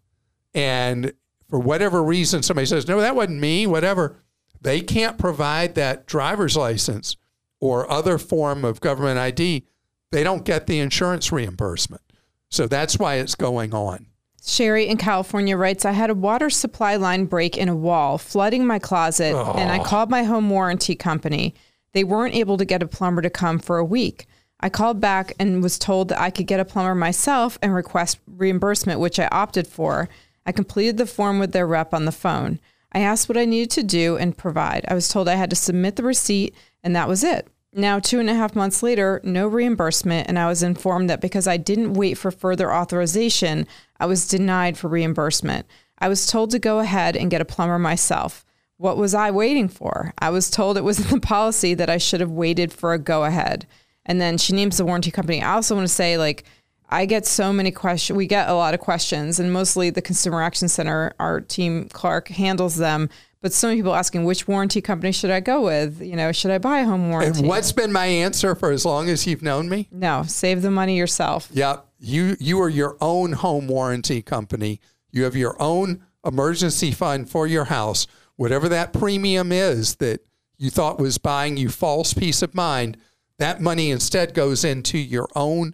and 0.54 1.14
for 1.50 1.60
whatever 1.60 2.04
reason 2.04 2.44
somebody 2.44 2.68
says, 2.68 2.88
no, 2.88 3.02
that 3.02 3.16
wasn't 3.16 3.40
me, 3.40 3.66
whatever, 3.66 4.21
they 4.62 4.82
can't 4.82 5.18
provide 5.18 5.76
that 5.76 6.06
driver's 6.06 6.56
license 6.56 7.18
or 7.60 7.90
other 7.90 8.18
form 8.18 8.64
of 8.64 8.82
government 8.82 9.20
ID, 9.20 9.66
they 10.12 10.24
don't 10.24 10.46
get 10.46 10.68
the 10.68 10.80
insurance 10.80 11.32
reimbursement. 11.32 12.02
So 12.50 12.68
that's 12.68 13.00
why 13.00 13.16
it's 13.16 13.36
going 13.36 13.74
on. 13.74 14.08
Sherry 14.44 14.88
in 14.88 14.98
California 14.98 15.56
writes 15.56 15.86
I 15.86 15.92
had 15.92 16.10
a 16.10 16.16
water 16.16 16.50
supply 16.50 16.96
line 16.96 17.26
break 17.26 17.58
in 17.58 17.70
a 17.70 17.76
wall, 17.76 18.18
flooding 18.18 18.66
my 18.66 18.80
closet, 18.80 19.36
and 19.36 19.72
I 19.72 19.80
oh. 19.80 19.84
called 19.84 20.10
my 20.10 20.24
home 20.24 20.50
warranty 20.50 20.96
company. 20.96 21.54
They 21.94 22.04
weren't 22.04 22.36
able 22.36 22.58
to 22.58 22.66
get 22.66 22.82
a 22.82 22.88
plumber 22.88 23.22
to 23.22 23.30
come 23.30 23.60
for 23.60 23.78
a 23.78 23.86
week. 23.86 24.26
I 24.60 24.70
called 24.70 25.00
back 25.00 25.34
and 25.40 25.62
was 25.62 25.80
told 25.80 26.10
that 26.10 26.20
I 26.20 26.30
could 26.30 26.48
get 26.48 26.60
a 26.60 26.66
plumber 26.66 26.96
myself 26.96 27.58
and 27.62 27.74
request 27.74 28.20
reimbursement, 28.28 29.00
which 29.00 29.20
I 29.20 29.28
opted 29.32 29.68
for. 29.68 30.10
I 30.46 30.52
completed 30.52 30.98
the 30.98 31.06
form 31.06 31.40
with 31.40 31.52
their 31.52 31.68
rep 31.68 31.94
on 31.94 32.06
the 32.06 32.12
phone. 32.12 32.60
I 32.94 33.00
asked 33.00 33.30
what 33.30 33.38
I 33.38 33.46
needed 33.46 33.72
to 33.72 33.84
do 33.84 34.18
and 34.18 34.38
provide. 34.38 34.86
I 34.88 34.94
was 34.94 35.08
told 35.08 35.28
I 35.28 35.36
had 35.36 35.50
to 35.50 35.56
submit 35.56 35.96
the 35.96 36.04
receipt, 36.04 36.56
and 36.84 36.96
that 36.96 37.08
was 37.08 37.24
it. 37.24 37.48
Now, 37.74 38.00
two 38.00 38.20
and 38.20 38.30
a 38.30 38.36
half 38.36 38.54
months 38.54 38.84
later, 38.84 39.22
no 39.24 39.48
reimbursement, 39.48 40.28
and 40.28 40.38
I 40.38 40.48
was 40.48 40.62
informed 40.62 41.10
that 41.10 41.22
because 41.22 41.48
I 41.48 41.56
didn't 41.56 41.94
wait 41.94 42.18
for 42.18 42.30
further 42.30 42.74
authorization, 42.74 43.66
I 44.00 44.08
was 44.08 44.28
denied 44.28 44.78
for 44.78 44.90
reimbursement. 44.90 45.66
I 45.98 46.10
was 46.10 46.28
told 46.28 46.52
to 46.52 46.60
go 46.60 46.80
ahead 46.80 47.16
and 47.16 47.32
get 47.32 47.40
a 47.40 47.46
plumber 47.46 47.80
myself. 47.80 48.44
What 48.76 48.98
was 48.98 49.14
I 49.14 49.32
waiting 49.32 49.70
for? 49.70 50.14
I 50.20 50.32
was 50.32 50.50
told 50.50 50.76
it 50.76 50.84
was 50.84 51.00
in 51.00 51.08
the 51.08 51.20
policy 51.26 51.74
that 51.76 51.90
I 51.90 51.98
should 51.98 52.20
have 52.20 52.32
waited 52.32 52.74
for 52.74 52.94
a 52.94 53.00
go 53.00 53.24
ahead. 53.24 53.68
And 54.06 54.20
then 54.20 54.38
she 54.38 54.54
names 54.54 54.78
the 54.78 54.86
warranty 54.86 55.12
company. 55.12 55.42
I 55.42 55.54
also 55.54 55.76
want 55.76 55.88
to 55.88 55.94
say, 55.94 56.18
like, 56.18 56.44
I 56.92 57.06
get 57.06 57.26
so 57.26 57.54
many 57.54 57.72
questions. 57.72 58.18
We 58.18 58.28
get 58.28 58.50
a 58.50 58.54
lot 58.54 58.74
of 58.74 58.82
questions, 58.82 59.40
and 59.40 59.52
mostly 59.54 59.90
the 59.90 60.02
Consumer 60.02 60.42
Action 60.42 60.68
Center, 60.68 61.14
our 61.20 61.40
team, 61.40 61.88
Clark, 61.90 62.28
handles 62.28 62.76
them. 62.76 63.10
But 63.42 63.54
so 63.54 63.68
many 63.70 63.80
people 63.80 63.96
asking, 63.96 64.26
which 64.26 64.48
warranty 64.48 64.82
company 64.82 65.12
should 65.12 65.32
I 65.32 65.40
go 65.40 65.64
with? 65.64 66.02
You 66.02 66.16
know, 66.16 66.32
should 66.32 66.52
I 66.52 66.58
buy 66.58 66.80
a 66.80 66.86
home 66.86 67.10
warranty? 67.10 67.40
And 67.40 67.48
what's 67.48 67.72
been 67.72 67.92
my 67.92 68.06
answer 68.06 68.54
for 68.54 68.72
as 68.72 68.86
long 68.86 69.10
as 69.10 69.26
you've 69.26 69.42
known 69.42 69.70
me? 69.70 69.88
no, 69.92 70.24
save 70.28 70.62
the 70.62 70.70
money 70.70 70.98
yourself. 70.98 71.50
Yep. 71.52 71.88
You 72.00 72.36
you 72.40 72.62
are 72.62 72.70
your 72.70 72.98
own 73.00 73.34
home 73.34 73.68
warranty 73.68 74.22
company. 74.22 74.80
You 75.12 75.24
have 75.24 75.36
your 75.36 75.60
own 75.62 76.04
emergency 76.26 76.92
fund 76.92 77.30
for 77.30 77.48
your 77.48 77.66
house. 77.66 78.06
Whatever 78.36 78.70
that 78.70 78.94
premium 78.94 79.52
is 79.52 79.96
that 79.96 80.22
you 80.58 80.70
thought 80.70 81.00
was 81.00 81.18
buying 81.18 81.58
you 81.58 81.70
false 81.70 82.14
peace 82.14 82.42
of 82.42 82.54
mind, 82.54 82.98
that 83.40 83.62
money 83.62 83.92
instead 83.92 84.34
goes 84.34 84.64
into 84.64 84.98
your 84.98 85.28
own 85.36 85.74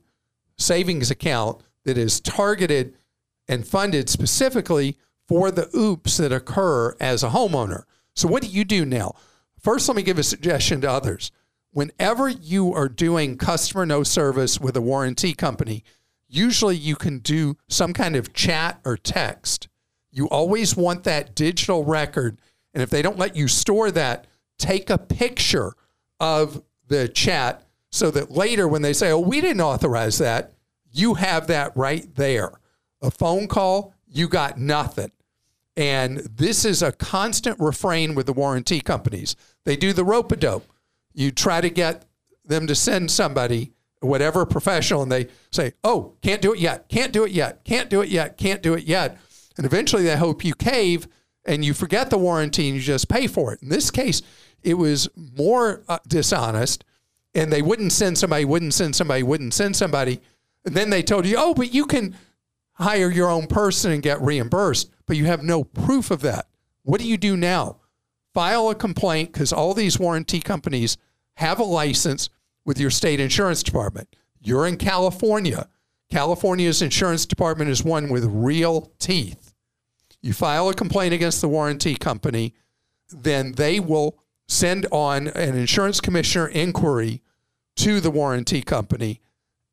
savings 0.58 1.12
account 1.12 1.62
that 1.84 1.98
is 1.98 2.20
targeted 2.20 2.96
and 3.48 3.68
funded 3.68 4.10
specifically 4.10 4.98
for 5.28 5.52
the 5.52 5.70
oops 5.76 6.18
that 6.18 6.32
occur 6.32 6.96
as 7.00 7.24
a 7.24 7.30
homeowner. 7.30 7.84
So, 8.16 8.28
what 8.28 8.44
do 8.44 8.50
you 8.50 8.66
do 8.66 8.86
now? 8.86 9.16
First, 9.60 9.88
let 9.88 9.96
me 9.96 10.04
give 10.04 10.18
a 10.18 10.24
suggestion 10.24 10.82
to 10.82 10.92
others. 10.92 11.32
Whenever 11.72 12.30
you 12.30 12.74
are 12.74 12.90
doing 12.90 13.38
customer 13.38 13.86
no 13.86 14.04
service 14.04 14.60
with 14.60 14.76
a 14.78 14.82
warranty 14.82 15.34
company, 15.34 15.84
usually 16.28 16.76
you 16.76 16.96
can 16.96 17.20
do 17.20 17.58
some 17.68 17.94
kind 17.94 18.16
of 18.16 18.34
chat 18.34 18.80
or 18.86 18.98
text. 18.98 19.68
You 20.12 20.28
always 20.30 20.76
want 20.76 21.04
that 21.04 21.36
digital 21.36 21.84
record. 21.84 22.40
And 22.74 22.82
if 22.82 22.90
they 22.90 23.02
don't 23.02 23.20
let 23.20 23.36
you 23.36 23.48
store 23.48 23.92
that, 23.92 24.26
take 24.58 24.90
a 24.90 24.98
picture 24.98 25.74
of 26.20 26.64
the 26.88 27.08
chat 27.08 27.67
so 27.92 28.12
that 28.12 28.32
later 28.32 28.68
when 28.68 28.82
they 28.82 28.94
say, 28.94 29.12
oh, 29.12 29.20
we 29.20 29.42
didn't 29.42 29.62
authorize 29.62 30.18
that, 30.18 30.54
you 30.92 31.16
have 31.16 31.48
that 31.48 31.76
right 31.76 32.14
there. 32.16 32.60
A 33.02 33.12
phone 33.12 33.48
call, 33.48 33.94
you 34.08 34.28
got 34.28 34.58
nothing. 34.58 35.12
And 35.76 36.18
this 36.18 36.66
is 36.66 36.82
a 36.82 36.92
constant 36.92 37.60
refrain 37.60 38.16
with 38.16 38.26
the 38.26 38.34
warranty 38.34 38.82
companies. 38.82 39.36
They 39.64 39.76
do 39.76 39.94
the 39.94 40.04
rope 40.04 40.32
a 40.32 40.36
dope. 40.36 40.68
You 41.14 41.32
try 41.32 41.62
to 41.62 41.70
get 41.70 42.06
them 42.44 42.66
to 42.68 42.76
send 42.76 43.12
somebody, 43.12 43.74
whatever 44.00 44.46
professional, 44.46 45.04
and 45.04 45.12
they 45.12 45.28
say, 45.52 45.74
oh, 45.84 46.16
can't 46.22 46.42
do 46.42 46.54
it 46.54 46.60
yet, 46.60 46.90
can't 46.90 47.14
do 47.14 47.24
it 47.26 47.32
yet, 47.32 47.64
can't 47.64 47.90
do 47.90 48.02
it 48.02 48.10
yet, 48.10 48.38
can't 48.38 48.64
do 48.64 48.74
it 48.74 48.86
yet. 48.86 49.20
And 49.58 49.66
eventually 49.66 50.04
they 50.04 50.18
hope 50.18 50.44
you 50.44 50.56
cave 50.56 51.08
and 51.46 51.64
you 51.64 51.74
forget 51.74 52.10
the 52.10 52.18
warranty 52.18 52.68
and 52.68 52.76
you 52.76 52.82
just 52.82 53.08
pay 53.08 53.28
for 53.28 53.54
it. 53.54 53.62
In 53.62 53.70
this 53.70 53.92
case, 53.92 54.22
it 54.64 54.76
was 54.76 55.10
more 55.16 55.84
uh, 55.88 56.00
dishonest 56.08 56.84
and 57.38 57.54
they 57.54 57.62
wouldn't 57.62 57.92
send 57.92 58.18
somebody, 58.18 58.46
wouldn't 58.46 58.74
send 58.74 58.96
somebody, 58.96 59.22
wouldn't 59.22 59.54
send 59.54 59.76
somebody. 59.76 60.20
And 60.66 60.76
then 60.76 60.90
they 60.90 61.04
told 61.04 61.28
you, 61.28 61.36
oh, 61.38 61.54
but 61.54 61.72
you 61.72 61.86
can 61.86 62.16
hire 62.74 63.12
your 63.12 63.30
own 63.30 63.46
person 63.46 63.92
and 63.92 64.02
get 64.02 64.20
reimbursed, 64.22 64.90
but 65.06 65.18
you 65.18 65.26
have 65.26 65.44
no 65.44 65.64
proof 65.64 66.10
of 66.10 66.22
that. 66.22 66.48
What 66.82 67.00
do 67.00 67.08
you 67.08 67.16
do 67.16 67.38
now? 67.38 67.78
File 68.34 68.70
a 68.70 68.76
complaint 68.76 69.32
because 69.32 69.54
all 69.54 69.76
these 69.76 70.00
warranty 70.00 70.40
companies 70.40 70.98
have 71.36 71.60
a 71.60 71.64
license 71.64 72.30
with 72.66 72.80
your 72.80 72.90
state 72.90 73.20
insurance 73.20 73.62
department. 73.62 74.16
You're 74.42 74.68
in 74.68 74.78
California. 74.78 75.70
California's 76.10 76.82
insurance 76.82 77.26
department 77.26 77.70
is 77.70 77.84
one 77.84 78.10
with 78.10 78.26
real 78.26 78.92
teeth. 78.98 79.54
You 80.22 80.34
file 80.34 80.70
a 80.70 80.74
complaint 80.74 81.14
against 81.14 81.42
the 81.42 81.50
warranty 81.50 81.96
company, 81.96 82.56
then 83.10 83.52
they 83.54 83.80
will 83.80 84.18
send 84.48 84.88
on 84.92 85.28
an 85.28 85.56
insurance 85.56 86.02
commissioner 86.02 86.48
inquiry 86.48 87.22
to 87.78 88.00
the 88.00 88.12
warranty 88.12 88.62
company. 88.62 89.22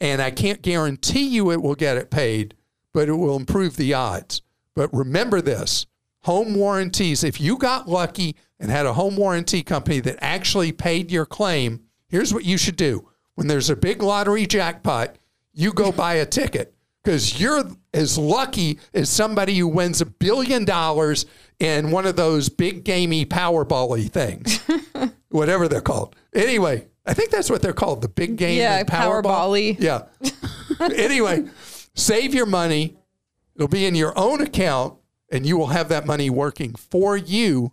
And 0.01 0.21
I 0.21 0.31
can't 0.31 0.63
guarantee 0.63 1.27
you 1.27 1.51
it 1.51 1.63
will 1.63 1.75
get 1.75 1.97
it 1.97 2.11
paid, 2.11 2.55
but 2.93 3.09
it 3.09 3.15
will 3.15 3.37
improve 3.37 3.77
the 3.77 3.95
odds. 3.95 4.43
But 4.75 4.93
remember 4.93 5.41
this 5.41 5.87
home 6.23 6.55
warranties, 6.55 7.23
if 7.23 7.41
you 7.41 7.57
got 7.59 7.89
lucky 7.89 8.35
and 8.59 8.71
had 8.71 8.87
a 8.87 8.95
home 8.95 9.17
warranty 9.17 9.63
company 9.63 10.01
that 10.01 10.17
actually 10.21 10.73
paid 10.73 11.11
your 11.11 11.27
claim, 11.27 11.81
here's 12.09 12.33
what 12.33 12.45
you 12.45 12.57
should 12.57 12.77
do. 12.77 13.09
When 13.35 13.47
there's 13.47 13.71
a 13.71 13.77
big 13.77 14.03
lottery 14.03 14.47
jackpot, 14.47 15.17
you 15.53 15.73
go 15.73 15.93
buy 15.93 16.15
a 16.15 16.27
ticket 16.27 16.75
because 17.03 17.39
you're 17.39 17.65
as 17.93 18.17
lucky 18.17 18.79
as 18.95 19.11
somebody 19.11 19.59
who 19.59 19.69
wins 19.69 20.01
a 20.01 20.07
billion 20.07 20.65
dollars 20.65 21.27
in 21.61 21.91
one 21.91 22.07
of 22.07 22.17
those 22.17 22.49
big 22.49 22.85
gamey 22.85 23.27
Powerball 23.27 24.11
things, 24.11 24.61
whatever 25.35 25.67
they're 25.67 25.81
called. 25.81 26.15
Anyway, 26.33 26.87
I 27.05 27.13
think 27.13 27.31
that's 27.31 27.51
what 27.51 27.61
they're 27.61 27.73
called, 27.73 28.03
the 28.03 28.09
big 28.09 28.37
game 28.37 28.59
Yeah, 28.59 28.85
Powerball. 28.85 29.23
Powerball-y. 29.25 29.77
Yeah. 29.81 30.05
anyway, 30.97 31.45
save 31.95 32.33
your 32.35 32.47
money. 32.47 32.97
It'll 33.57 33.69
be 33.69 33.85
in 33.85 33.97
your 33.97 34.17
own 34.17 34.41
account, 34.41 34.95
and 35.31 35.45
you 35.45 35.57
will 35.57 35.69
have 35.69 35.89
that 35.89 36.07
money 36.07 36.31
working 36.31 36.75
for 36.75 37.17
you, 37.17 37.73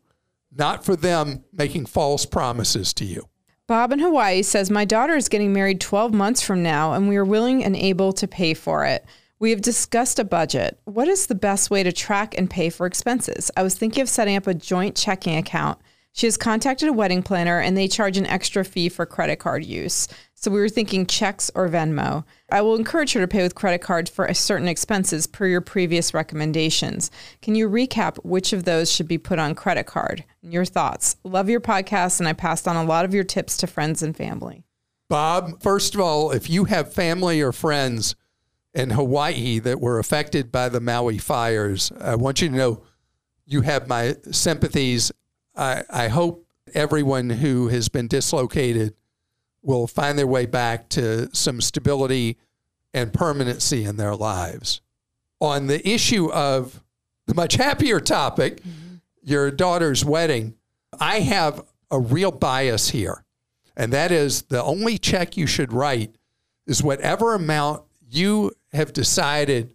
not 0.52 0.84
for 0.84 0.96
them 0.96 1.44
making 1.54 1.86
false 1.86 2.26
promises 2.26 2.94
to 2.96 3.06
you. 3.06 3.30
Bob 3.68 3.92
in 3.92 4.00
Hawaii 4.00 4.42
says, 4.42 4.72
My 4.72 4.84
daughter 4.84 5.16
is 5.16 5.30
getting 5.30 5.54
married 5.54 5.80
12 5.80 6.14
months 6.14 6.42
from 6.42 6.64
now, 6.64 6.94
and 6.94 7.08
we 7.08 7.16
are 7.16 7.24
willing 7.24 7.64
and 7.64 7.76
able 7.76 8.12
to 8.14 8.28
pay 8.28 8.56
for 8.56 8.86
it. 8.86 9.06
We 9.40 9.52
have 9.52 9.62
discussed 9.62 10.18
a 10.20 10.24
budget. 10.24 10.80
What 10.86 11.08
is 11.08 11.28
the 11.28 11.36
best 11.36 11.70
way 11.70 11.84
to 11.84 11.92
track 11.92 12.36
and 12.38 12.50
pay 12.50 12.70
for 12.70 12.86
expenses? 12.88 13.52
I 13.56 13.64
was 13.64 13.76
thinking 13.76 14.02
of 14.02 14.10
setting 14.10 14.36
up 14.36 14.48
a 14.48 14.54
joint 14.54 14.96
checking 14.96 15.38
account. 15.38 15.80
She 16.14 16.28
has 16.28 16.36
contacted 16.36 16.90
a 16.90 16.94
wedding 16.94 17.24
planner 17.24 17.60
and 17.60 17.76
they 17.76 17.88
charge 17.88 18.18
an 18.18 18.26
extra 18.26 18.66
fee 18.66 18.90
for 18.90 19.06
credit 19.06 19.38
card 19.38 19.64
use. 19.64 20.08
So 20.36 20.52
we 20.52 20.60
were 20.60 20.70
thinking 20.70 21.06
checks 21.06 21.50
or 21.56 21.70
Venmo. 21.70 22.26
I 22.52 22.62
will 22.62 22.76
encourage 22.76 23.14
her 23.14 23.22
to 23.22 23.28
pay 23.28 23.44
with 23.44 23.56
credit 23.56 23.80
cards 23.80 24.10
for 24.10 24.32
certain 24.34 24.68
expenses 24.68 25.26
per 25.26 25.48
your 25.48 25.62
previous 25.62 26.14
recommendations. 26.14 27.12
Can 27.42 27.56
you 27.56 27.70
recap 27.70 28.18
which 28.26 28.52
of 28.52 28.66
those 28.66 28.92
should 28.92 29.08
be 29.08 29.18
put 29.18 29.40
on 29.40 29.56
credit 29.56 29.86
card? 29.86 30.26
Your 30.42 30.66
thoughts. 30.66 31.16
Love 31.24 31.50
your 31.50 31.62
podcast 31.62 32.20
and 32.20 32.28
I 32.28 32.34
passed 32.34 32.68
on 32.68 32.76
a 32.76 32.84
lot 32.84 33.06
of 33.06 33.14
your 33.14 33.24
tips 33.24 33.56
to 33.58 33.68
friends 33.68 34.04
and 34.04 34.16
family. 34.16 34.64
Bob, 35.10 35.62
first 35.62 35.96
of 35.96 36.02
all, 36.02 36.32
if 36.32 36.50
you 36.50 36.66
have 36.66 36.94
family 36.94 37.42
or 37.42 37.52
friends 37.52 38.16
in 38.74 38.92
Hawaii 38.92 39.60
that 39.60 39.80
were 39.80 40.00
affected 40.00 40.52
by 40.52 40.70
the 40.70 40.80
Maui 40.80 41.18
fires, 41.18 41.92
I 42.00 42.16
want 42.16 42.42
you 42.42 42.50
to 42.50 42.56
know 42.56 42.84
you 43.46 43.62
have 43.62 43.88
my 43.88 44.16
sympathies. 44.32 45.12
I, 45.56 45.84
I 45.90 46.08
hope 46.08 46.46
everyone 46.74 47.30
who 47.30 47.68
has 47.68 47.90
been 47.90 48.08
dislocated 48.08 48.96
will 49.62 49.88
find 49.88 50.18
their 50.18 50.28
way 50.28 50.46
back 50.46 50.90
to 50.90 51.34
some 51.36 51.62
stability 51.62 52.38
and 52.94 53.14
permanency 53.14 53.84
in 53.84 53.98
their 53.98 54.16
lives. 54.16 54.82
On 55.40 55.68
the 55.68 55.88
issue 55.88 56.32
of 56.32 56.84
the 57.28 57.34
much 57.34 57.56
happier 57.56 58.00
topic, 58.00 58.62
mm-hmm. 58.62 58.96
your 59.22 59.52
daughter's 59.52 60.04
wedding, 60.04 60.56
I 61.00 61.20
have 61.22 61.64
a 61.90 62.00
real 62.00 62.32
bias 62.32 62.90
here. 62.90 63.24
And 63.76 63.94
that 63.94 64.12
is 64.12 64.44
the 64.44 64.64
only 64.64 64.98
check 64.98 65.38
you 65.38 65.48
should 65.48 65.74
write 65.74 66.16
is 66.68 66.84
whatever 66.84 67.34
amount 67.34 67.84
you 68.10 68.52
have 68.74 68.94
decided 68.94 69.74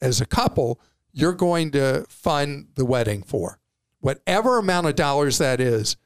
as 0.00 0.20
a 0.20 0.26
couple 0.26 0.80
you're 1.12 1.32
going 1.32 1.70
to 1.72 2.04
fund 2.08 2.68
the 2.74 2.84
wedding 2.84 3.22
for. 3.22 3.58
Whatever 4.00 4.58
amount 4.58 4.86
of 4.86 4.94
dollars 4.94 5.38
that 5.38 5.60
is, 5.60 5.96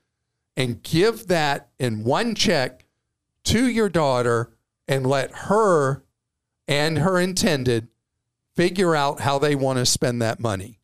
and 0.57 0.83
give 0.83 1.29
that 1.29 1.69
in 1.79 2.05
one 2.05 2.35
check 2.35 2.87
to 3.45 3.67
your 3.69 3.89
daughter 3.89 4.53
and 4.87 5.07
let 5.07 5.31
her 5.33 6.05
and 6.69 6.99
her 6.99 7.19
intended 7.19 7.89
figure 8.55 8.95
out 8.95 9.21
how 9.21 9.39
they 9.39 9.55
want 9.55 9.79
to 9.79 9.87
spend 9.87 10.21
that 10.21 10.41
money. 10.41 10.79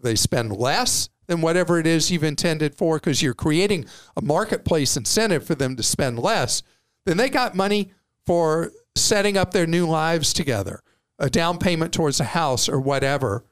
They 0.00 0.14
spend 0.14 0.56
less 0.56 1.10
than 1.26 1.42
whatever 1.42 1.78
it 1.78 1.86
is 1.86 2.10
you've 2.10 2.24
intended 2.24 2.74
for 2.74 2.96
because 2.96 3.22
you're 3.22 3.34
creating 3.34 3.84
a 4.16 4.22
marketplace 4.22 4.96
incentive 4.96 5.46
for 5.46 5.54
them 5.54 5.76
to 5.76 5.82
spend 5.82 6.18
less. 6.18 6.62
Then 7.04 7.18
they 7.18 7.28
got 7.28 7.54
money 7.54 7.92
for 8.26 8.72
setting 8.96 9.36
up 9.36 9.52
their 9.52 9.66
new 9.66 9.86
lives 9.86 10.32
together. 10.32 10.82
a 11.20 11.28
down 11.28 11.58
payment 11.58 11.92
towards 11.92 12.18
a 12.18 12.24
house 12.24 12.68
or 12.68 12.80
whatever, 12.80 13.44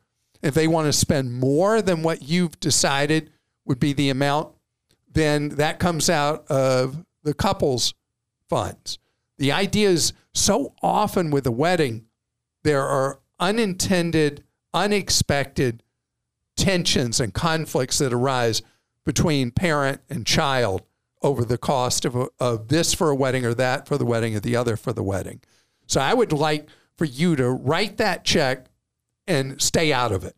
if 0.42 0.54
they 0.54 0.68
want 0.68 0.86
to 0.86 0.92
spend 0.92 1.32
more 1.32 1.82
than 1.82 2.02
what 2.02 2.22
you've 2.22 2.58
decided 2.60 3.30
would 3.64 3.80
be 3.80 3.92
the 3.92 4.10
amount, 4.10 4.54
then 5.10 5.50
that 5.50 5.78
comes 5.78 6.08
out 6.08 6.46
of 6.48 7.04
the 7.22 7.34
couple's 7.34 7.94
funds. 8.48 8.98
The 9.38 9.52
idea 9.52 9.88
is 9.90 10.12
so 10.34 10.74
often 10.82 11.30
with 11.30 11.46
a 11.46 11.52
wedding, 11.52 12.06
there 12.62 12.84
are 12.84 13.20
unintended, 13.38 14.44
unexpected 14.74 15.82
tensions 16.56 17.20
and 17.20 17.32
conflicts 17.32 17.98
that 17.98 18.12
arise 18.12 18.62
between 19.04 19.50
parent 19.50 20.00
and 20.10 20.26
child 20.26 20.82
over 21.22 21.44
the 21.44 21.58
cost 21.58 22.04
of, 22.04 22.14
a, 22.14 22.28
of 22.38 22.68
this 22.68 22.94
for 22.94 23.10
a 23.10 23.14
wedding 23.14 23.44
or 23.44 23.54
that 23.54 23.86
for 23.86 23.96
the 23.96 24.04
wedding 24.04 24.36
or 24.36 24.40
the 24.40 24.56
other 24.56 24.76
for 24.76 24.92
the 24.92 25.02
wedding. 25.02 25.40
So 25.86 26.00
I 26.00 26.14
would 26.14 26.32
like 26.32 26.68
for 26.96 27.04
you 27.04 27.36
to 27.36 27.48
write 27.48 27.96
that 27.96 28.24
check 28.24 28.66
and 29.28 29.60
stay 29.60 29.92
out 29.92 30.10
of 30.10 30.24
it. 30.24 30.34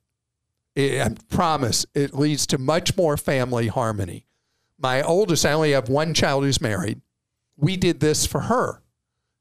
I 0.76 1.14
promise 1.28 1.86
it 1.94 2.14
leads 2.14 2.46
to 2.48 2.58
much 2.58 2.96
more 2.96 3.16
family 3.16 3.68
harmony. 3.68 4.26
My 4.78 5.02
oldest, 5.02 5.44
I 5.44 5.52
only 5.52 5.72
have 5.72 5.88
one 5.88 6.14
child 6.14 6.44
who's 6.44 6.60
married. 6.60 7.00
We 7.56 7.76
did 7.76 8.00
this 8.00 8.26
for 8.26 8.40
her 8.42 8.82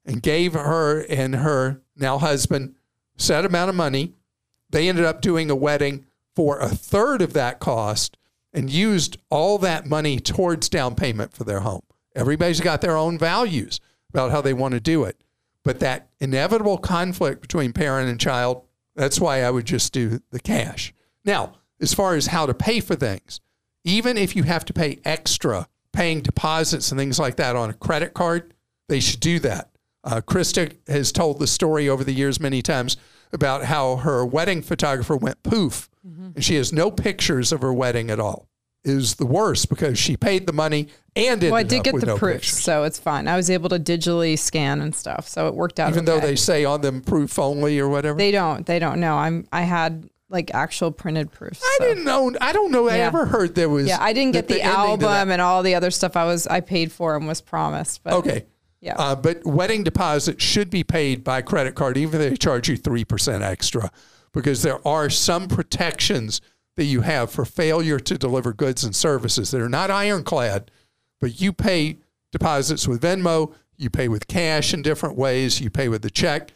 and 0.05 0.21
gave 0.21 0.53
her 0.53 1.01
and 1.09 1.35
her 1.35 1.81
now 1.95 2.17
husband 2.17 2.75
set 3.17 3.45
amount 3.45 3.69
of 3.69 3.75
money. 3.75 4.13
They 4.69 4.89
ended 4.89 5.05
up 5.05 5.21
doing 5.21 5.49
a 5.49 5.55
wedding 5.55 6.05
for 6.35 6.59
a 6.59 6.69
third 6.69 7.21
of 7.21 7.33
that 7.33 7.59
cost 7.59 8.17
and 8.51 8.69
used 8.69 9.17
all 9.29 9.57
that 9.59 9.85
money 9.85 10.19
towards 10.19 10.69
down 10.69 10.95
payment 10.95 11.33
for 11.33 11.43
their 11.43 11.61
home. 11.61 11.83
Everybody's 12.15 12.61
got 12.61 12.81
their 12.81 12.97
own 12.97 13.17
values 13.17 13.79
about 14.09 14.31
how 14.31 14.41
they 14.41 14.53
want 14.53 14.73
to 14.73 14.79
do 14.79 15.03
it. 15.03 15.23
But 15.63 15.79
that 15.81 16.09
inevitable 16.19 16.77
conflict 16.77 17.41
between 17.41 17.73
parent 17.73 18.09
and 18.09 18.19
child, 18.19 18.63
that's 18.99 19.19
why 19.19 19.43
I 19.43 19.49
would 19.49 19.65
just 19.65 19.93
do 19.93 20.21
the 20.31 20.39
cash. 20.39 20.93
Now, 21.23 21.53
as 21.79 21.93
far 21.93 22.15
as 22.15 22.27
how 22.27 22.45
to 22.45 22.53
pay 22.53 22.81
for 22.81 22.95
things, 22.95 23.39
even 23.83 24.17
if 24.17 24.35
you 24.35 24.43
have 24.43 24.65
to 24.65 24.73
pay 24.73 24.99
extra, 25.05 25.67
paying 25.93 26.21
deposits 26.21 26.91
and 26.91 26.99
things 26.99 27.17
like 27.17 27.37
that 27.37 27.55
on 27.55 27.69
a 27.69 27.73
credit 27.73 28.13
card, 28.13 28.53
they 28.89 28.99
should 28.99 29.19
do 29.19 29.39
that. 29.39 29.69
Uh, 30.03 30.21
Christa 30.21 30.75
has 30.87 31.11
told 31.11 31.39
the 31.39 31.47
story 31.47 31.87
over 31.87 32.03
the 32.03 32.13
years 32.13 32.39
many 32.39 32.61
times 32.61 32.97
about 33.31 33.65
how 33.65 33.97
her 33.97 34.25
wedding 34.25 34.61
photographer 34.61 35.15
went 35.15 35.43
poof 35.43 35.89
mm-hmm. 36.05 36.31
and 36.35 36.43
she 36.43 36.55
has 36.55 36.73
no 36.73 36.89
pictures 36.89 37.51
of 37.51 37.61
her 37.61 37.73
wedding 37.73 38.09
at 38.09 38.19
all. 38.19 38.47
Is 38.85 39.15
the 39.15 39.25
worst 39.25 39.69
because 39.69 39.99
she 39.99 40.15
paid 40.15 40.47
the 40.47 40.53
money 40.53 40.87
and 41.27 41.41
well, 41.41 41.55
I 41.55 41.63
did 41.63 41.83
get 41.83 41.99
the 41.99 42.05
no 42.05 42.17
proofs, 42.17 42.47
pictures. 42.47 42.63
so 42.63 42.83
it's 42.83 42.99
fine. 42.99 43.27
I 43.27 43.35
was 43.35 43.49
able 43.49 43.69
to 43.69 43.79
digitally 43.79 44.37
scan 44.37 44.81
and 44.81 44.95
stuff, 44.95 45.27
so 45.27 45.47
it 45.47 45.55
worked 45.55 45.79
out. 45.79 45.89
Even 45.89 46.07
okay. 46.07 46.19
though 46.19 46.25
they 46.25 46.35
say 46.35 46.65
on 46.65 46.81
them 46.81 47.01
proof 47.01 47.37
only 47.39 47.79
or 47.79 47.89
whatever, 47.89 48.17
they 48.17 48.31
don't. 48.31 48.65
They 48.65 48.79
don't 48.79 48.99
know. 48.99 49.15
I'm. 49.15 49.47
I 49.51 49.61
had 49.61 50.09
like 50.29 50.53
actual 50.53 50.91
printed 50.91 51.31
proofs. 51.31 51.61
I 51.63 51.77
so. 51.79 51.87
didn't 51.87 52.03
know. 52.03 52.31
I 52.39 52.53
don't 52.53 52.71
know. 52.71 52.87
I 52.87 52.99
ever 52.99 53.25
heard 53.25 53.55
there 53.55 53.69
was. 53.69 53.87
Yeah, 53.87 53.97
I 53.99 54.13
didn't 54.13 54.33
get 54.33 54.47
that 54.47 54.53
the, 54.53 54.61
album 54.61 55.31
and 55.31 55.41
all 55.41 55.63
the 55.63 55.75
other 55.75 55.91
stuff 55.91 56.15
I 56.15 56.25
was 56.25 56.47
I 56.47 56.61
paid 56.61 56.91
for 56.91 57.15
and 57.15 57.27
was 57.27 57.41
promised. 57.41 58.03
But 58.03 58.13
Okay. 58.13 58.45
Yeah. 58.81 58.95
Uh, 58.97 59.15
but 59.15 59.45
wedding 59.45 59.83
deposit 59.83 60.41
should 60.41 60.69
be 60.69 60.83
paid 60.83 61.23
by 61.23 61.41
credit 61.41 61.75
card, 61.75 61.97
even 61.97 62.21
if 62.21 62.29
they 62.29 62.37
charge 62.37 62.69
you 62.69 62.77
3% 62.77 63.41
extra, 63.41 63.91
because 64.31 64.61
there 64.61 64.85
are 64.87 65.09
some 65.09 65.47
protections 65.47 66.39
that 66.77 66.85
you 66.85 67.01
have 67.01 67.29
for 67.29 67.43
failure 67.43 67.99
to 67.99 68.17
deliver 68.17 68.53
goods 68.53 68.85
and 68.85 68.95
services 68.95 69.51
that 69.51 69.59
are 69.59 69.69
not 69.69 69.91
ironclad, 69.91 70.71
but 71.19 71.39
you 71.41 71.53
pay 71.53 71.97
deposits 72.31 72.87
with 72.87 73.01
Venmo, 73.01 73.53
you 73.77 73.89
pay 73.89 74.07
with 74.07 74.27
cash 74.27 74.73
in 74.73 74.81
different 74.81 75.17
ways, 75.17 75.61
you 75.61 75.69
pay 75.69 75.87
with 75.89 76.01
the 76.01 76.09
check. 76.09 76.51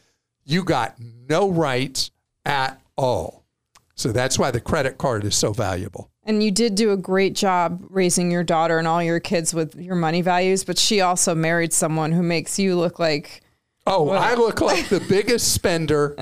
You 0.46 0.64
got 0.64 0.96
no 1.00 1.50
rights 1.50 2.12
at 2.46 2.82
all. 2.98 3.44
So 3.96 4.12
that's 4.12 4.38
why 4.38 4.52
the 4.52 4.60
credit 4.60 4.98
card 4.98 5.24
is 5.24 5.36
so 5.36 5.54
valuable. 5.54 6.10
And 6.26 6.42
you 6.42 6.52
did 6.52 6.76
do 6.76 6.92
a 6.92 6.98
great 6.98 7.36
job 7.36 7.84
raising 7.90 8.32
your 8.32 8.44
daughter 8.44 8.80
and 8.80 8.88
all 8.88 9.04
your 9.04 9.20
kids 9.20 9.54
with 9.54 9.76
your 9.76 9.96
money 9.96 10.22
values, 10.22 10.64
but 10.64 10.78
she 10.78 11.02
also 11.02 11.36
married 11.36 11.74
someone 11.74 12.12
who 12.12 12.24
makes 12.24 12.58
you 12.58 12.76
look 12.76 13.00
like 13.00 13.42
Oh, 13.86 14.10
I 14.12 14.36
look 14.36 14.62
like 14.62 14.88
the 14.88 15.02
biggest 15.02 15.54
spender 15.54 16.16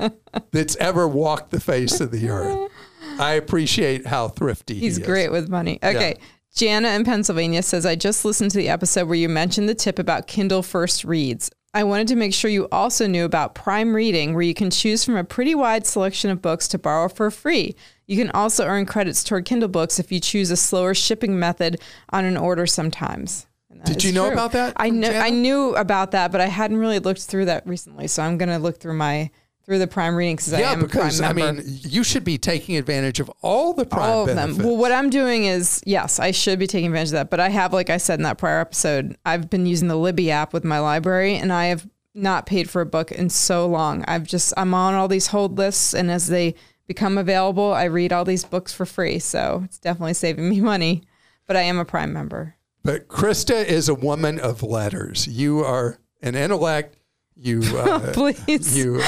that's 0.50 0.74
ever 0.76 1.06
walked 1.06 1.52
the 1.52 1.60
face 1.60 2.00
of 2.00 2.10
the 2.10 2.28
earth. 2.28 2.72
I 3.20 3.34
appreciate 3.34 4.06
how 4.06 4.28
thrifty 4.28 4.74
he's 4.74 4.82
he 4.82 4.86
is. 4.88 4.96
He's 4.96 5.06
great 5.06 5.30
with 5.30 5.48
money. 5.48 5.78
Okay. 5.82 6.16
Jana 6.54 6.90
in 6.90 7.04
Pennsylvania 7.04 7.62
says, 7.62 7.86
I 7.86 7.96
just 7.96 8.24
listened 8.24 8.50
to 8.50 8.58
the 8.58 8.68
episode 8.68 9.08
where 9.08 9.16
you 9.16 9.28
mentioned 9.28 9.68
the 9.68 9.74
tip 9.74 9.98
about 9.98 10.26
Kindle 10.26 10.62
First 10.62 11.02
Reads. 11.04 11.50
I 11.72 11.84
wanted 11.84 12.08
to 12.08 12.16
make 12.16 12.34
sure 12.34 12.50
you 12.50 12.68
also 12.70 13.06
knew 13.06 13.24
about 13.24 13.54
Prime 13.54 13.96
Reading, 13.96 14.34
where 14.34 14.42
you 14.42 14.52
can 14.52 14.70
choose 14.70 15.02
from 15.02 15.16
a 15.16 15.24
pretty 15.24 15.54
wide 15.54 15.86
selection 15.86 16.30
of 16.30 16.42
books 16.42 16.68
to 16.68 16.78
borrow 16.78 17.08
for 17.08 17.30
free. 17.30 17.74
You 18.06 18.18
can 18.18 18.30
also 18.32 18.66
earn 18.66 18.84
credits 18.84 19.24
toward 19.24 19.46
Kindle 19.46 19.70
books 19.70 19.98
if 19.98 20.12
you 20.12 20.20
choose 20.20 20.50
a 20.50 20.56
slower 20.56 20.92
shipping 20.92 21.38
method 21.38 21.80
on 22.10 22.26
an 22.26 22.36
order 22.36 22.66
sometimes. 22.66 23.46
Did 23.86 24.04
you 24.04 24.12
know 24.12 24.26
true. 24.26 24.34
about 24.34 24.52
that 24.52 24.74
I 24.76 24.90
know 24.90 25.10
I 25.10 25.30
knew 25.30 25.74
about 25.74 26.10
that, 26.10 26.30
but 26.30 26.42
I 26.42 26.46
hadn't 26.46 26.76
really 26.76 26.98
looked 26.98 27.22
through 27.22 27.46
that 27.46 27.66
recently. 27.66 28.06
So 28.06 28.22
I'm 28.22 28.36
going 28.36 28.50
to 28.50 28.58
look 28.58 28.78
through 28.78 28.94
my 28.94 29.30
through 29.64 29.78
the 29.78 29.86
Prime 29.86 30.14
Reading 30.16 30.36
because 30.36 30.52
I 30.52 30.60
Yeah, 30.60 30.72
am 30.72 30.80
a 30.80 30.86
because 30.86 31.20
I 31.20 31.32
Prime 31.32 31.36
member. 31.56 31.62
mean, 31.62 31.78
you 31.82 32.02
should 32.04 32.24
be 32.24 32.36
taking 32.38 32.76
advantage 32.76 33.20
of 33.20 33.30
all 33.42 33.72
the 33.74 33.84
prime 33.86 34.02
all 34.10 34.20
of 34.22 34.26
benefits. 34.34 34.58
them. 34.58 34.66
Well, 34.66 34.76
what 34.76 34.92
I'm 34.92 35.08
doing 35.10 35.44
is, 35.44 35.80
yes, 35.86 36.18
I 36.18 36.30
should 36.32 36.58
be 36.58 36.66
taking 36.66 36.86
advantage 36.88 37.08
of 37.10 37.12
that. 37.14 37.30
But 37.30 37.40
I 37.40 37.48
have, 37.48 37.72
like 37.72 37.88
I 37.90 37.96
said 37.96 38.18
in 38.18 38.24
that 38.24 38.38
prior 38.38 38.60
episode, 38.60 39.16
I've 39.24 39.48
been 39.50 39.66
using 39.66 39.88
the 39.88 39.96
Libby 39.96 40.30
app 40.30 40.52
with 40.52 40.64
my 40.64 40.78
library, 40.78 41.36
and 41.36 41.52
I 41.52 41.66
have 41.66 41.88
not 42.14 42.44
paid 42.46 42.68
for 42.68 42.82
a 42.82 42.86
book 42.86 43.10
in 43.12 43.30
so 43.30 43.66
long. 43.66 44.04
I've 44.06 44.24
just 44.24 44.52
I'm 44.56 44.74
on 44.74 44.94
all 44.94 45.08
these 45.08 45.28
hold 45.28 45.56
lists, 45.58 45.94
and 45.94 46.10
as 46.10 46.26
they 46.26 46.54
become 46.86 47.16
available, 47.16 47.72
I 47.72 47.84
read 47.84 48.12
all 48.12 48.24
these 48.24 48.44
books 48.44 48.72
for 48.72 48.84
free. 48.84 49.18
So 49.20 49.62
it's 49.64 49.78
definitely 49.78 50.14
saving 50.14 50.48
me 50.48 50.60
money. 50.72 51.02
But 51.46 51.56
I 51.56 51.62
am 51.62 51.78
a 51.78 51.84
Prime 51.84 52.12
member. 52.12 52.56
But 52.84 53.08
Christa 53.08 53.64
is 53.64 53.88
a 53.88 53.94
woman 53.94 54.40
of 54.40 54.62
letters. 54.62 55.26
You 55.28 55.60
are 55.60 55.98
an 56.20 56.34
intellect. 56.34 56.96
You, 57.42 57.60
uh, 57.76 58.12
Please. 58.12 58.76
you. 58.76 59.00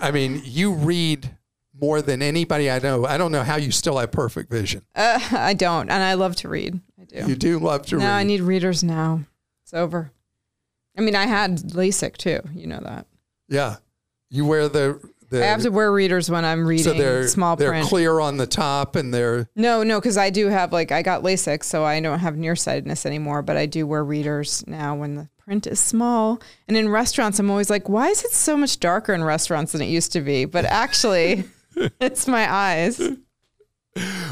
I 0.00 0.10
mean, 0.12 0.42
you 0.44 0.72
read 0.72 1.30
more 1.80 2.02
than 2.02 2.20
anybody 2.20 2.68
I 2.68 2.80
know. 2.80 3.06
I 3.06 3.16
don't 3.16 3.30
know 3.30 3.44
how 3.44 3.54
you 3.56 3.70
still 3.70 3.98
have 3.98 4.10
perfect 4.10 4.50
vision. 4.50 4.82
Uh, 4.96 5.20
I 5.30 5.54
don't, 5.54 5.88
and 5.88 6.02
I 6.02 6.14
love 6.14 6.34
to 6.36 6.48
read. 6.48 6.80
I 7.00 7.04
do. 7.04 7.28
You 7.28 7.36
do 7.36 7.58
love 7.60 7.86
to 7.86 7.96
read. 7.96 8.02
no, 8.02 8.08
read. 8.08 8.16
I 8.16 8.22
need 8.24 8.40
readers 8.40 8.82
now. 8.82 9.20
It's 9.62 9.72
over. 9.72 10.10
I 10.96 11.00
mean, 11.00 11.14
I 11.14 11.26
had 11.26 11.58
LASIK 11.58 12.16
too. 12.16 12.40
You 12.52 12.66
know 12.66 12.80
that. 12.82 13.06
yeah, 13.48 13.76
you 14.30 14.44
wear 14.44 14.68
the. 14.68 15.00
the 15.30 15.44
I 15.44 15.46
have 15.46 15.62
to 15.62 15.70
wear 15.70 15.92
readers 15.92 16.28
when 16.28 16.44
I'm 16.44 16.66
reading 16.66 16.84
so 16.84 16.92
they're 16.92 17.28
small 17.28 17.54
they're 17.54 17.70
print. 17.70 17.86
clear 17.86 18.18
on 18.18 18.36
the 18.38 18.48
top 18.48 18.96
and 18.96 19.14
they're 19.14 19.48
No, 19.54 19.84
no, 19.84 20.00
because 20.00 20.16
I 20.16 20.30
do 20.30 20.48
have 20.48 20.72
like 20.72 20.90
I 20.90 21.02
got 21.02 21.22
LASIK, 21.22 21.62
so 21.62 21.84
I 21.84 22.00
don't 22.00 22.18
have 22.18 22.36
nearsightedness 22.36 23.06
anymore. 23.06 23.42
But 23.42 23.56
I 23.56 23.66
do 23.66 23.86
wear 23.86 24.02
readers 24.02 24.64
now 24.66 24.96
when 24.96 25.14
the 25.14 25.28
print 25.48 25.66
is 25.66 25.80
small. 25.80 26.42
And 26.68 26.76
in 26.76 26.90
restaurants, 26.90 27.38
I'm 27.38 27.50
always 27.50 27.70
like, 27.70 27.88
why 27.88 28.08
is 28.08 28.22
it 28.22 28.32
so 28.32 28.54
much 28.54 28.80
darker 28.80 29.14
in 29.14 29.24
restaurants 29.24 29.72
than 29.72 29.80
it 29.80 29.86
used 29.86 30.12
to 30.12 30.20
be? 30.20 30.44
But 30.44 30.66
actually, 30.66 31.44
it's 32.00 32.28
my 32.28 32.52
eyes. 32.52 33.00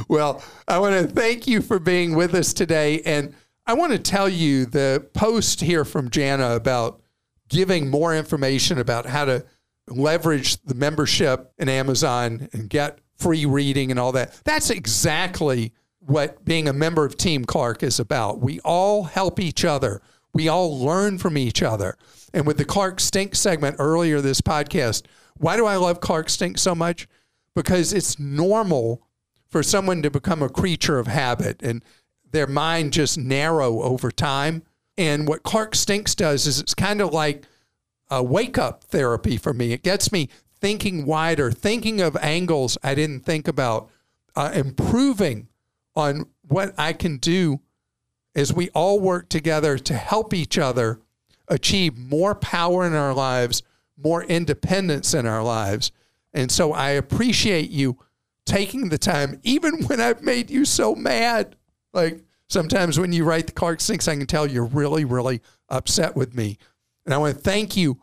Well, 0.08 0.44
I 0.68 0.78
want 0.78 1.08
to 1.08 1.14
thank 1.14 1.46
you 1.46 1.62
for 1.62 1.78
being 1.78 2.14
with 2.14 2.34
us 2.34 2.52
today. 2.52 3.00
And 3.00 3.34
I 3.66 3.72
want 3.72 3.92
to 3.92 3.98
tell 3.98 4.28
you 4.28 4.66
the 4.66 5.08
post 5.14 5.62
here 5.62 5.86
from 5.86 6.10
Jana 6.10 6.54
about 6.54 7.00
giving 7.48 7.88
more 7.88 8.14
information 8.14 8.78
about 8.78 9.06
how 9.06 9.24
to 9.24 9.46
leverage 9.88 10.62
the 10.64 10.74
membership 10.74 11.50
in 11.56 11.70
Amazon 11.70 12.50
and 12.52 12.68
get 12.68 12.98
free 13.16 13.46
reading 13.46 13.90
and 13.90 13.98
all 13.98 14.12
that. 14.12 14.38
That's 14.44 14.68
exactly 14.68 15.72
what 16.00 16.44
being 16.44 16.68
a 16.68 16.74
member 16.74 17.06
of 17.06 17.16
Team 17.16 17.46
Clark 17.46 17.82
is 17.82 17.98
about. 17.98 18.40
We 18.40 18.60
all 18.60 19.04
help 19.04 19.40
each 19.40 19.64
other. 19.64 20.02
We 20.36 20.48
all 20.48 20.78
learn 20.78 21.16
from 21.16 21.38
each 21.38 21.62
other. 21.62 21.96
And 22.34 22.46
with 22.46 22.58
the 22.58 22.66
Clark 22.66 23.00
Stink 23.00 23.34
segment 23.34 23.76
earlier 23.78 24.20
this 24.20 24.42
podcast, 24.42 25.06
why 25.38 25.56
do 25.56 25.64
I 25.64 25.76
love 25.76 26.02
Clark 26.02 26.28
Stink 26.28 26.58
so 26.58 26.74
much? 26.74 27.08
Because 27.54 27.94
it's 27.94 28.18
normal 28.18 29.00
for 29.48 29.62
someone 29.62 30.02
to 30.02 30.10
become 30.10 30.42
a 30.42 30.50
creature 30.50 30.98
of 30.98 31.06
habit 31.06 31.62
and 31.62 31.82
their 32.32 32.46
mind 32.46 32.92
just 32.92 33.16
narrow 33.16 33.80
over 33.80 34.10
time. 34.10 34.62
And 34.98 35.26
what 35.26 35.42
Clark 35.42 35.74
Stinks 35.74 36.14
does 36.14 36.46
is 36.46 36.60
it's 36.60 36.74
kind 36.74 37.00
of 37.00 37.14
like 37.14 37.46
a 38.10 38.22
wake 38.22 38.58
up 38.58 38.84
therapy 38.84 39.38
for 39.38 39.54
me. 39.54 39.72
It 39.72 39.82
gets 39.82 40.12
me 40.12 40.28
thinking 40.60 41.06
wider, 41.06 41.50
thinking 41.50 42.02
of 42.02 42.14
angles 42.18 42.76
I 42.82 42.94
didn't 42.94 43.20
think 43.20 43.48
about, 43.48 43.88
uh, 44.34 44.50
improving 44.54 45.48
on 45.94 46.26
what 46.42 46.74
I 46.76 46.92
can 46.92 47.16
do 47.16 47.62
as 48.36 48.52
we 48.52 48.68
all 48.70 49.00
work 49.00 49.28
together 49.30 49.78
to 49.78 49.94
help 49.94 50.34
each 50.34 50.58
other 50.58 51.00
achieve 51.48 51.96
more 51.96 52.34
power 52.34 52.86
in 52.86 52.92
our 52.92 53.14
lives, 53.14 53.62
more 53.96 54.22
independence 54.24 55.14
in 55.14 55.26
our 55.26 55.42
lives. 55.42 55.90
And 56.34 56.52
so 56.52 56.72
I 56.72 56.90
appreciate 56.90 57.70
you 57.70 57.98
taking 58.44 58.90
the 58.90 58.98
time, 58.98 59.40
even 59.42 59.82
when 59.84 60.00
I've 60.00 60.22
made 60.22 60.50
you 60.50 60.66
so 60.66 60.94
mad. 60.94 61.56
Like 61.94 62.22
sometimes 62.48 63.00
when 63.00 63.12
you 63.12 63.24
write 63.24 63.46
the 63.46 63.52
Clark 63.52 63.80
Stinks, 63.80 64.06
I 64.06 64.16
can 64.16 64.26
tell 64.26 64.46
you're 64.46 64.66
really, 64.66 65.06
really 65.06 65.40
upset 65.70 66.14
with 66.14 66.34
me. 66.34 66.58
And 67.06 67.14
I 67.14 67.18
want 67.18 67.36
to 67.36 67.40
thank 67.40 67.74
you 67.74 67.98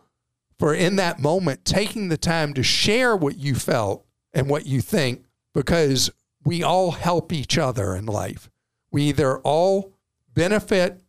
for 0.57 0.73
in 0.73 0.95
that 0.95 1.19
moment 1.19 1.63
taking 1.63 2.09
the 2.09 2.17
time 2.17 2.55
to 2.55 2.63
share 2.63 3.15
what 3.15 3.37
you 3.37 3.53
felt 3.53 4.05
and 4.33 4.49
what 4.49 4.65
you 4.65 4.81
think 4.81 5.25
because 5.53 6.09
we 6.43 6.63
all 6.63 6.91
help 6.91 7.31
each 7.31 7.57
other 7.57 7.95
in 7.95 8.07
life. 8.07 8.49
We 8.91 9.03
either 9.03 9.37
all 9.39 9.92
benefit 10.33 11.01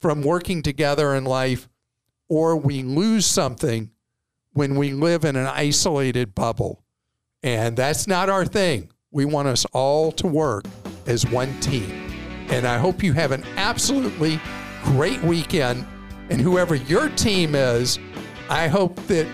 from 0.00 0.22
working 0.22 0.62
together 0.62 1.14
in 1.14 1.24
life 1.24 1.68
or 2.28 2.56
we 2.56 2.82
lose 2.82 3.26
something 3.26 3.90
when 4.52 4.76
we 4.76 4.92
live 4.92 5.24
in 5.24 5.36
an 5.36 5.46
isolated 5.46 6.34
bubble. 6.34 6.84
And 7.42 7.76
that's 7.76 8.06
not 8.06 8.28
our 8.28 8.44
thing. 8.44 8.90
We 9.10 9.24
want 9.24 9.48
us 9.48 9.64
all 9.72 10.12
to 10.12 10.26
work 10.26 10.64
as 11.06 11.26
one 11.26 11.58
team. 11.60 11.90
And 12.48 12.66
I 12.66 12.78
hope 12.78 13.02
you 13.02 13.12
have 13.12 13.32
an 13.32 13.44
absolutely 13.56 14.40
great 14.82 15.22
weekend. 15.22 15.86
And 16.30 16.40
whoever 16.40 16.74
your 16.74 17.08
team 17.10 17.54
is, 17.54 17.98
I 18.48 18.68
hope 18.68 18.96
that 19.06 19.26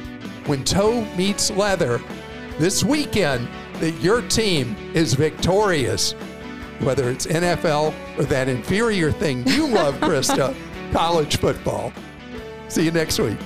when 0.47 0.65
toe 0.65 1.05
meets 1.17 1.51
leather 1.51 2.01
this 2.59 2.83
weekend, 2.83 3.49
that 3.75 3.93
your 4.03 4.23
team 4.23 4.77
is 4.95 5.15
victorious, 5.15 6.15
whether 6.81 7.11
it's 7.11 7.27
NFL 7.27 7.95
or 8.19 8.25
that 8.25 8.49
inferior 8.49 9.13
thing 9.13 9.47
you 9.47 9.67
love, 9.69 9.95
Christa, 10.01 10.55
college 10.93 11.37
football. 11.39 11.93
See 12.69 12.85
you 12.85 12.91
next 12.91 13.19
week. 13.19 13.39